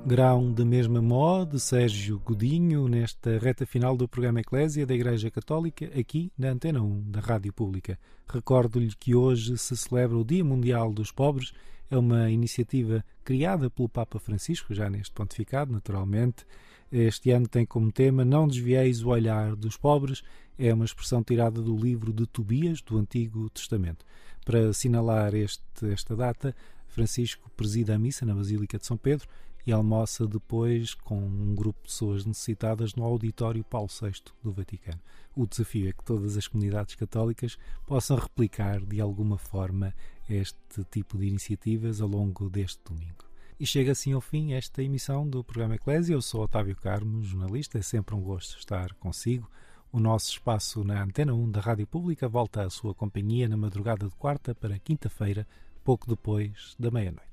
Grão 0.04 0.52
de 0.52 0.66
mesma 0.66 1.00
mó 1.00 1.46
de 1.46 1.60
Sérgio 1.60 2.20
Godinho 2.26 2.88
nesta 2.88 3.38
reta 3.38 3.68
final 3.68 3.96
do 3.96 4.08
programa 4.08 4.40
Eclésia 4.40 4.84
da 4.88 4.96
Igreja 4.96 5.30
Católica 5.30 5.86
aqui 5.96 6.32
na 6.36 6.50
Antena 6.50 6.82
1 6.82 7.12
da 7.12 7.20
Rádio 7.20 7.54
Pública. 7.54 8.00
Recordo-lhe 8.28 8.96
que 9.00 9.14
hoje 9.14 9.60
se 9.60 9.78
celebra 9.78 10.18
o 10.18 10.26
Dia 10.26 10.44
Mundial 10.44 10.92
dos 10.92 11.12
Pobres. 11.12 11.54
É 11.90 11.98
uma 11.98 12.30
iniciativa 12.30 13.04
criada 13.24 13.70
pelo 13.70 13.90
Papa 13.90 14.20
Francisco, 14.20 14.74
já 14.74 14.90
neste 14.90 15.14
pontificado, 15.14 15.72
naturalmente. 15.72 16.46
Este 16.92 17.32
ano 17.32 17.48
tem 17.48 17.66
como 17.66 17.92
tema 17.92 18.24
Não 18.24 18.48
desvieis 18.48 19.04
o 19.04 19.10
olhar 19.10 19.56
dos 19.56 19.78
pobres. 19.78 20.24
É 20.58 20.74
uma 20.74 20.86
expressão 20.86 21.24
tirada 21.24 21.62
do 21.62 21.76
livro 21.76 22.14
de 22.14 22.26
Tobias, 22.28 22.82
do 22.82 22.98
Antigo 22.98 23.50
Testamento. 23.50 24.06
Para 24.46 24.70
assinalar 24.70 25.34
este, 25.34 25.64
esta 25.92 26.16
data, 26.16 26.56
Francisco 26.88 27.50
presida 27.56 27.96
a 27.96 28.00
missa 28.00 28.26
na 28.26 28.36
Basílica 28.36 28.78
de 28.78 28.86
São 28.86 28.98
Pedro 28.98 29.28
e 29.66 29.72
almoça 29.72 30.28
depois 30.28 30.94
com 30.94 31.18
um 31.18 31.56
grupo 31.56 31.80
de 31.82 31.90
pessoas 31.90 32.26
necessitadas 32.26 32.96
no 32.96 33.04
auditório 33.04 33.64
Paulo 33.64 33.88
VI 33.88 34.14
do 34.44 34.52
Vaticano. 34.52 35.00
O 35.36 35.48
desafio 35.48 35.90
é 35.90 35.94
que 35.94 36.04
todas 36.04 36.38
as 36.38 36.48
comunidades 36.48 36.96
católicas 36.96 37.58
possam 37.88 38.18
replicar 38.18 38.82
de 38.82 39.00
alguma 39.00 39.38
forma 39.38 39.94
este 40.30 40.84
tipo 40.92 41.18
de 41.18 41.28
iniciativas 41.28 42.02
ao 42.02 42.08
longo 42.08 42.50
deste 42.50 42.80
domingo. 42.84 43.26
E 43.60 43.66
chega 43.66 43.92
assim 43.92 44.14
ao 44.14 44.22
fim 44.22 44.54
esta 44.54 44.84
emissão 44.84 45.28
do 45.28 45.44
programa 45.44 45.76
Eclésia. 45.76 46.14
Eu 46.14 46.22
sou 46.22 46.44
Otávio 46.44 46.76
Carmo, 46.76 47.24
jornalista. 47.24 47.78
É 47.78 47.82
sempre 47.82 48.16
um 48.16 48.22
gosto 48.22 48.58
estar 48.58 48.94
consigo. 48.96 49.50
O 49.92 50.00
nosso 50.00 50.32
espaço 50.32 50.84
na 50.84 51.04
Antena 51.04 51.34
1 51.34 51.52
da 51.52 51.62
Rádio 51.62 51.86
Pública 51.86 52.28
volta 52.28 52.64
à 52.64 52.70
sua 52.70 52.96
companhia 52.96 53.48
na 53.48 53.56
madrugada 53.56 54.08
de 54.08 54.16
quarta 54.16 54.56
para 54.56 54.80
quinta-feira, 54.80 55.48
pouco 55.84 56.08
depois 56.08 56.76
da 56.80 56.90
meia-noite. 56.90 57.30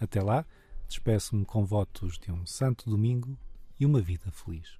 Até 0.00 0.20
lá, 0.20 0.44
despeço-me 0.92 1.46
com 1.46 1.64
votos 1.64 2.18
de 2.18 2.30
um 2.30 2.44
santo 2.44 2.90
domingo 2.90 3.38
e 3.80 3.86
uma 3.86 4.00
vida 4.02 4.30
feliz. 4.30 4.78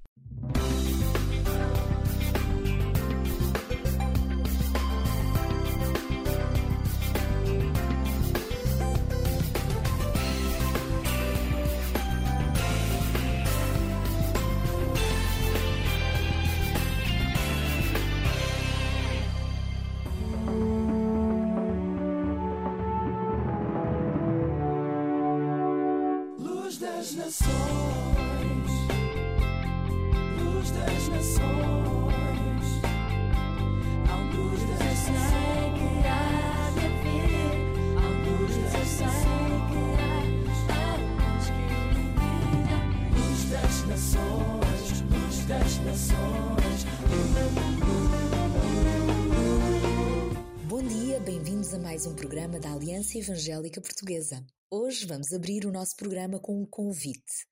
Evangélica 53.23 53.81
Portuguesa. 53.81 54.45
Hoje 54.69 55.07
vamos 55.07 55.33
abrir 55.33 55.65
o 55.65 55.71
nosso 55.71 55.95
programa 55.95 56.41
com 56.41 56.61
um 56.61 56.67
convite. 56.67 57.47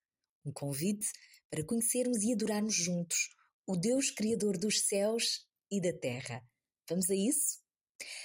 Um 0.45 0.53
convite 0.53 1.07
para 1.49 1.65
conhecermos 1.65 2.25
e 2.25 2.33
adorarmos 2.33 2.75
juntos 2.75 3.29
o 3.65 3.77
Deus 3.77 4.11
Criador 4.11 4.59
dos 4.59 4.81
céus 4.89 5.47
e 5.71 5.81
da 5.81 5.93
terra. 5.93 6.43
Vamos 6.89 7.09
a 7.09 7.15
isso? 7.15 7.61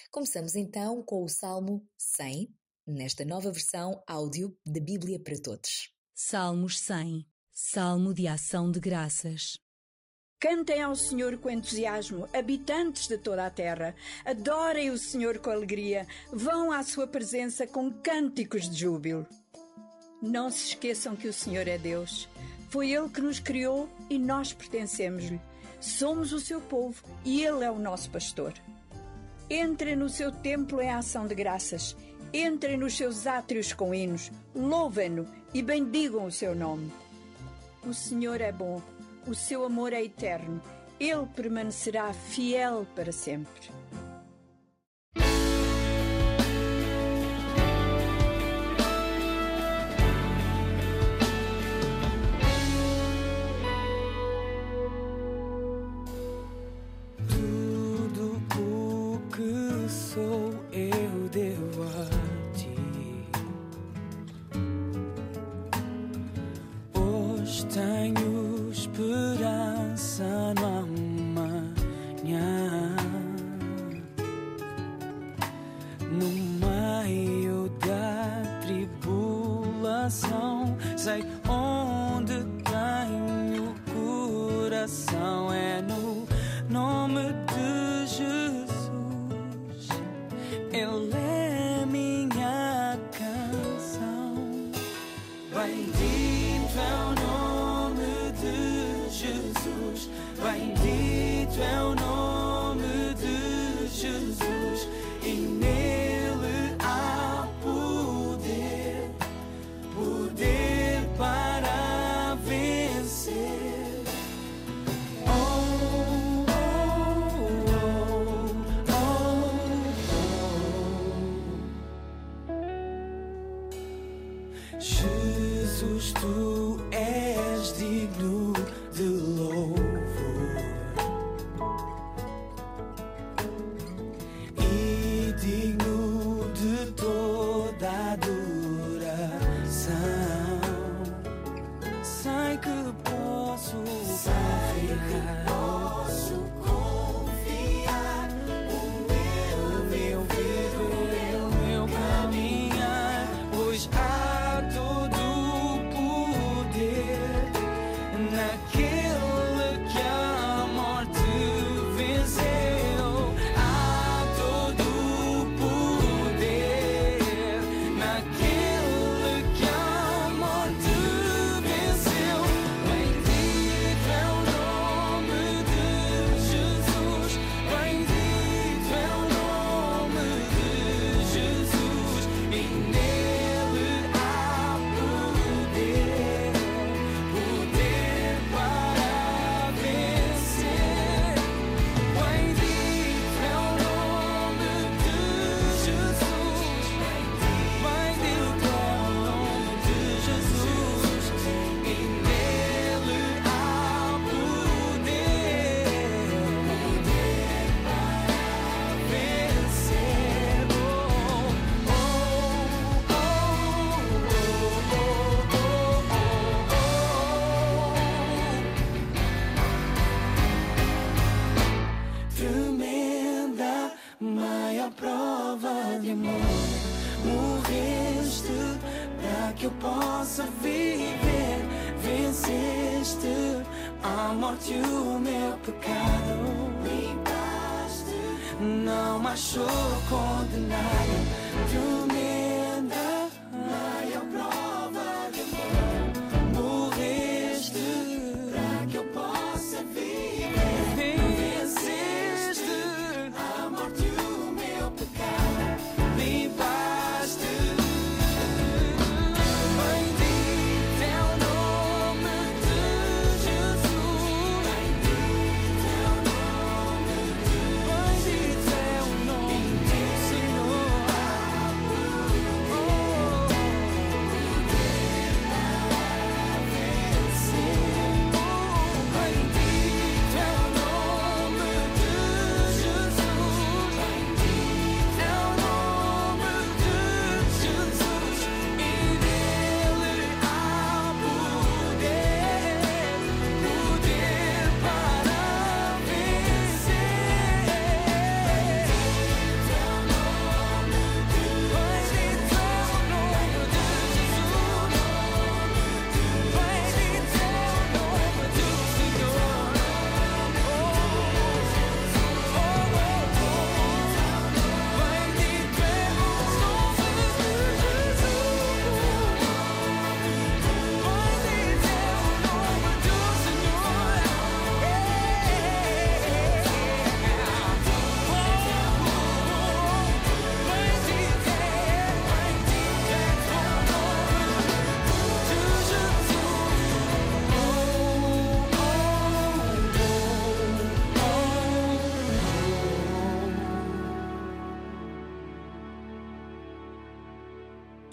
Começamos 0.09 0.55
então 0.55 1.03
com 1.03 1.23
o 1.23 1.29
Salmo 1.29 1.87
100, 1.99 2.51
nesta 2.87 3.23
nova 3.23 3.51
versão 3.51 4.03
áudio 4.07 4.57
da 4.65 4.81
Bíblia 4.81 5.21
para 5.21 5.39
Todos. 5.39 5.93
Salmos 6.15 6.79
100 6.79 7.27
Salmo 7.51 8.11
de 8.11 8.27
Ação 8.27 8.71
de 8.71 8.79
Graças. 8.79 9.64
Cantem 10.39 10.81
ao 10.81 10.95
Senhor 10.95 11.37
com 11.37 11.49
entusiasmo, 11.49 12.27
habitantes 12.33 13.07
de 13.07 13.17
toda 13.17 13.45
a 13.45 13.49
terra. 13.49 13.95
Adorem 14.25 14.91
o 14.91 14.97
Senhor 14.97 15.39
com 15.39 15.49
alegria. 15.49 16.05
Vão 16.31 16.71
à 16.71 16.83
sua 16.83 17.07
presença 17.07 17.65
com 17.65 17.91
cânticos 17.91 18.69
de 18.69 18.81
júbilo. 18.81 19.25
Não 20.21 20.49
se 20.49 20.69
esqueçam 20.69 21.15
que 21.15 21.27
o 21.27 21.33
Senhor 21.33 21.67
é 21.67 21.77
Deus. 21.77 22.27
Foi 22.69 22.91
Ele 22.91 23.09
que 23.09 23.21
nos 23.21 23.39
criou 23.39 23.89
e 24.09 24.19
nós 24.19 24.51
pertencemos-lhe. 24.51 25.39
Somos 25.79 26.33
o 26.33 26.39
seu 26.39 26.59
povo 26.59 27.03
e 27.23 27.43
Ele 27.43 27.63
é 27.63 27.71
o 27.71 27.79
nosso 27.79 28.09
pastor. 28.09 28.53
Entrem 29.49 29.95
no 29.95 30.09
seu 30.09 30.31
templo 30.31 30.81
em 30.81 30.89
ação 30.89 31.27
de 31.27 31.35
graças. 31.35 31.95
Entrem 32.33 32.77
nos 32.77 32.97
seus 32.97 33.25
átrios 33.25 33.71
com 33.71 33.93
hinos. 33.93 34.31
Louvem-no 34.53 35.25
e 35.53 35.61
bendigam 35.61 36.25
o 36.25 36.31
seu 36.31 36.53
nome. 36.53 36.91
O 37.83 37.93
Senhor 37.93 38.41
é 38.41 38.51
bom 38.51 38.81
o 39.27 39.33
seu 39.33 39.65
amor 39.65 39.93
é 39.93 40.03
eterno. 40.03 40.61
Ele 40.99 41.25
permanecerá 41.35 42.13
fiel 42.13 42.85
para 42.95 43.11
sempre. 43.11 43.69
sun. 84.87 85.24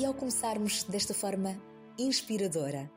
E 0.03 0.05
ao 0.05 0.13
começarmos 0.13 0.83
desta 0.83 1.15
forma 1.15 1.57
inspiradora, 1.97 2.91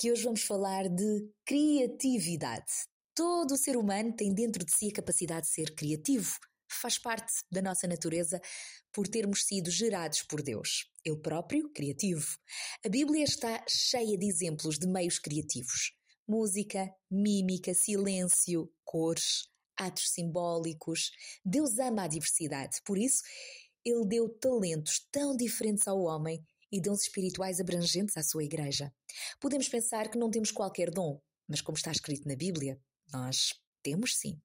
que 0.00 0.10
hoje 0.10 0.24
vamos 0.24 0.42
falar 0.42 0.88
de 0.88 1.30
criatividade. 1.44 2.72
Todo 3.14 3.52
o 3.52 3.58
ser 3.58 3.76
humano 3.76 4.16
tem 4.16 4.32
dentro 4.32 4.64
de 4.64 4.72
si 4.72 4.88
a 4.88 4.94
capacidade 4.94 5.42
de 5.42 5.52
ser 5.52 5.74
criativo. 5.74 6.32
Faz 6.80 6.98
parte 6.98 7.34
da 7.52 7.60
nossa 7.60 7.86
natureza 7.86 8.40
por 8.90 9.06
termos 9.06 9.44
sido 9.44 9.70
gerados 9.70 10.22
por 10.22 10.40
Deus. 10.40 10.90
Ele 11.04 11.20
próprio, 11.20 11.70
criativo. 11.74 12.26
A 12.82 12.88
Bíblia 12.88 13.24
está 13.24 13.62
cheia 13.68 14.16
de 14.16 14.26
exemplos 14.26 14.78
de 14.78 14.86
meios 14.86 15.18
criativos: 15.18 15.92
música, 16.26 16.90
mímica, 17.10 17.74
silêncio, 17.74 18.72
cores, 18.82 19.46
atos 19.78 20.08
simbólicos. 20.08 21.10
Deus 21.44 21.78
ama 21.78 22.04
a 22.04 22.08
diversidade, 22.08 22.78
por 22.86 22.96
isso, 22.96 23.22
Ele 23.88 24.06
deu 24.06 24.28
talentos 24.28 25.00
tão 25.10 25.34
diferentes 25.34 25.88
ao 25.88 26.02
homem 26.02 26.44
e 26.70 26.80
dons 26.80 27.02
espirituais 27.02 27.58
abrangentes 27.58 28.16
à 28.16 28.22
sua 28.22 28.44
igreja. 28.44 28.92
Podemos 29.40 29.68
pensar 29.68 30.10
que 30.10 30.18
não 30.18 30.30
temos 30.30 30.50
qualquer 30.50 30.90
dom, 30.90 31.18
mas 31.48 31.62
como 31.62 31.78
está 31.78 31.90
escrito 31.90 32.28
na 32.28 32.36
Bíblia, 32.36 32.78
nós 33.10 33.54
temos 33.82 34.18
sim. 34.18 34.38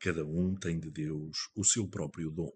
Cada 0.00 0.24
um 0.24 0.56
tem 0.56 0.80
de 0.80 0.90
Deus 0.90 1.48
o 1.54 1.64
seu 1.64 1.88
próprio 1.88 2.30
dom, 2.30 2.52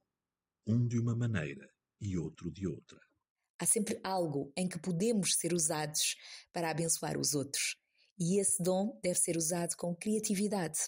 um 0.67 0.87
de 0.87 0.99
uma 0.99 1.15
maneira 1.15 1.69
e 2.01 2.19
outro 2.19 2.51
de 2.51 2.67
outra. 2.67 2.99
Há 3.61 3.67
sempre 3.67 4.01
algo 4.03 4.53
em 4.57 4.69
que 4.69 4.81
podemos 4.81 5.37
ser 5.37 5.53
usados 5.53 6.17
para 6.53 6.71
abençoar 6.71 7.17
os 7.17 7.35
outros. 7.35 7.77
E 8.19 8.41
esse 8.41 8.63
dom 8.63 8.99
deve 9.03 9.19
ser 9.19 9.37
usado 9.37 9.75
com 9.77 9.95
criatividade. 9.95 10.79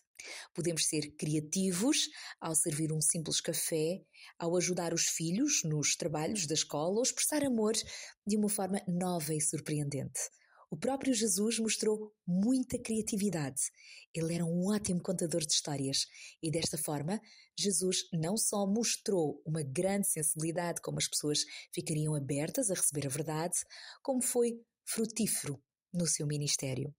Podemos 0.55 0.87
ser 0.87 1.15
criativos 1.17 2.09
ao 2.41 2.55
servir 2.55 2.93
um 2.93 3.01
simples 3.01 3.41
café, 3.41 4.03
ao 4.39 4.57
ajudar 4.57 4.95
os 4.95 5.07
filhos 5.07 5.63
nos 5.65 5.97
trabalhos 5.97 6.47
da 6.47 6.55
escola 6.55 6.97
ou 6.97 7.03
expressar 7.03 7.45
amor 7.45 7.75
de 8.27 8.37
uma 8.37 8.49
forma 8.49 8.81
nova 8.87 9.35
e 9.35 9.41
surpreendente. 9.41 10.21
O 10.71 10.77
próprio 10.77 11.15
Jesus 11.15 11.59
mostrou 11.59 12.13
muita 12.27 12.79
criatividade. 12.79 13.63
Ele 14.13 14.35
era 14.35 14.45
um 14.45 14.67
ótimo 14.67 15.01
contador 15.01 15.41
de 15.43 15.53
histórias 15.53 16.07
e 16.43 16.51
desta 16.51 16.77
forma, 16.77 17.21
Jesus 17.57 18.09
não 18.13 18.37
só 18.37 18.67
mostrou 18.67 19.41
uma 19.47 19.63
grande 19.63 20.09
sensibilidade 20.09 20.81
como 20.81 20.99
as 20.99 21.07
pessoas 21.07 21.45
ficariam 21.73 22.15
abertas 22.15 22.71
a 22.71 22.75
receber 22.75 23.07
a 23.07 23.11
verdade, 23.11 23.55
como 24.03 24.21
foi 24.21 24.61
frutífero 24.85 25.63
no 25.95 26.07
seu 26.07 26.27
ministério. 26.27 26.95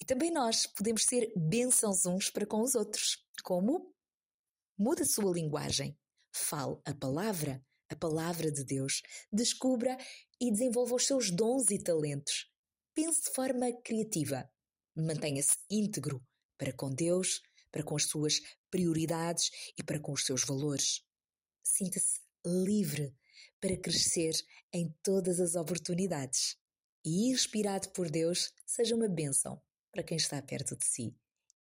E 0.00 0.04
também 0.04 0.30
nós 0.30 0.66
podemos 0.66 1.02
ser 1.02 1.32
bênçãos 1.36 2.06
uns 2.06 2.30
para 2.30 2.46
com 2.46 2.62
os 2.62 2.74
outros. 2.74 3.22
Como? 3.42 3.92
Muda 4.78 5.02
a 5.02 5.06
sua 5.06 5.32
linguagem. 5.32 5.98
Fale 6.32 6.78
a 6.86 6.94
palavra, 6.94 7.60
a 7.90 7.96
palavra 7.96 8.50
de 8.52 8.64
Deus. 8.64 9.02
Descubra 9.32 9.96
e 10.40 10.52
desenvolva 10.52 10.94
os 10.94 11.06
seus 11.06 11.30
dons 11.30 11.70
e 11.70 11.82
talentos. 11.82 12.48
Pense 12.94 13.22
de 13.22 13.34
forma 13.34 13.66
criativa. 13.82 14.48
Mantenha-se 14.96 15.56
íntegro 15.70 16.24
para 16.56 16.72
com 16.72 16.92
Deus, 16.94 17.40
para 17.70 17.82
com 17.82 17.96
as 17.96 18.04
suas 18.04 18.40
prioridades 18.70 19.50
e 19.76 19.82
para 19.82 20.00
com 20.00 20.12
os 20.12 20.24
seus 20.24 20.44
valores. 20.44 21.02
Sinta-se 21.62 22.20
livre 22.44 23.14
para 23.60 23.76
crescer 23.76 24.32
em 24.72 24.94
todas 25.02 25.40
as 25.40 25.54
oportunidades. 25.54 26.56
E 27.10 27.30
inspirado 27.30 27.88
por 27.88 28.10
Deus, 28.10 28.52
seja 28.66 28.94
uma 28.94 29.08
bênção 29.08 29.58
para 29.90 30.02
quem 30.02 30.18
está 30.18 30.42
perto 30.42 30.76
de 30.76 30.84
si. 30.84 31.16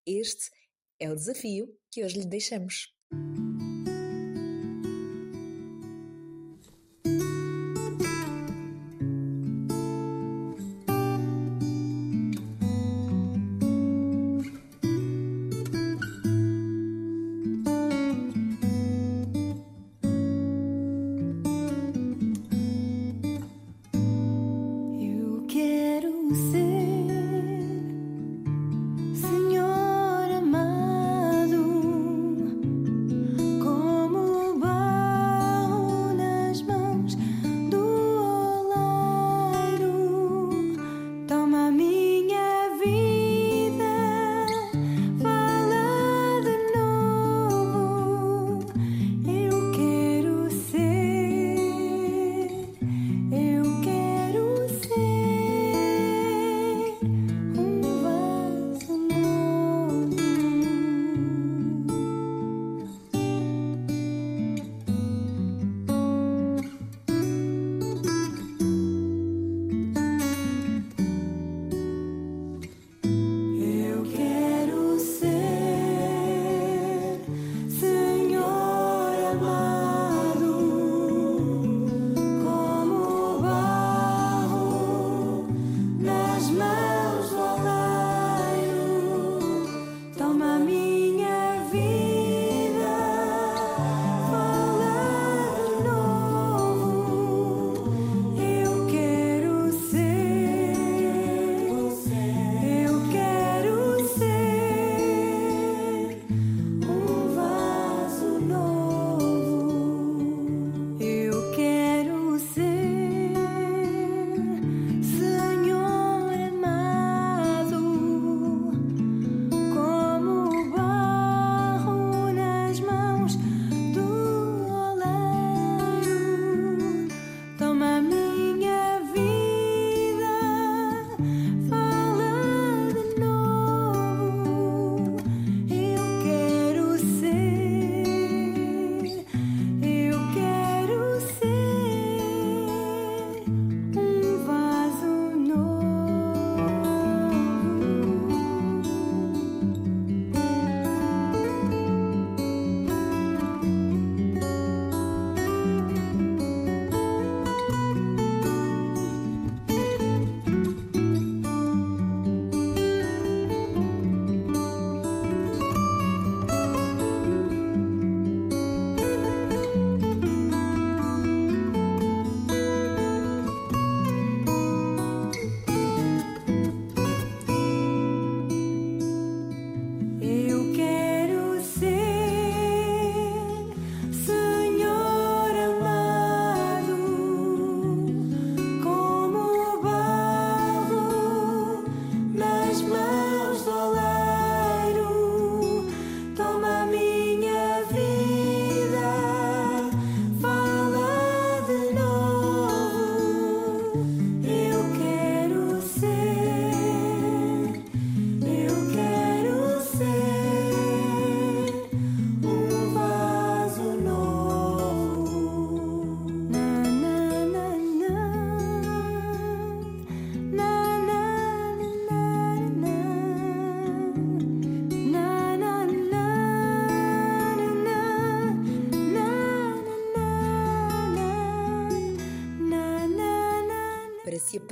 Este 0.05 0.51
é 0.99 1.09
o 1.09 1.15
desafio 1.15 1.73
que 1.89 2.05
hoje 2.05 2.19
lhe 2.19 2.27
deixamos. 2.27 2.93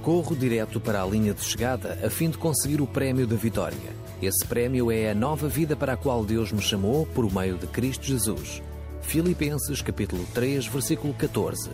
Corro 0.02 0.34
direto 0.34 0.80
para 0.80 1.02
a 1.02 1.06
linha 1.06 1.34
de 1.34 1.42
chegada 1.42 1.98
a 2.02 2.08
fim 2.08 2.30
de 2.30 2.38
conseguir 2.38 2.80
o 2.80 2.86
prémio 2.86 3.26
da 3.26 3.36
vitória. 3.36 3.76
Esse 4.22 4.46
prémio 4.46 4.90
é 4.90 5.10
a 5.10 5.14
nova 5.14 5.48
vida 5.48 5.76
para 5.76 5.92
a 5.92 5.96
qual 5.96 6.24
Deus 6.24 6.52
me 6.52 6.62
chamou 6.62 7.06
por 7.06 7.30
meio 7.32 7.58
de 7.58 7.66
Cristo 7.66 8.06
Jesus. 8.06 8.62
Filipenses 9.02 9.82
capítulo 9.82 10.24
3, 10.32 10.66
versículo 10.66 11.12
14. 11.14 11.70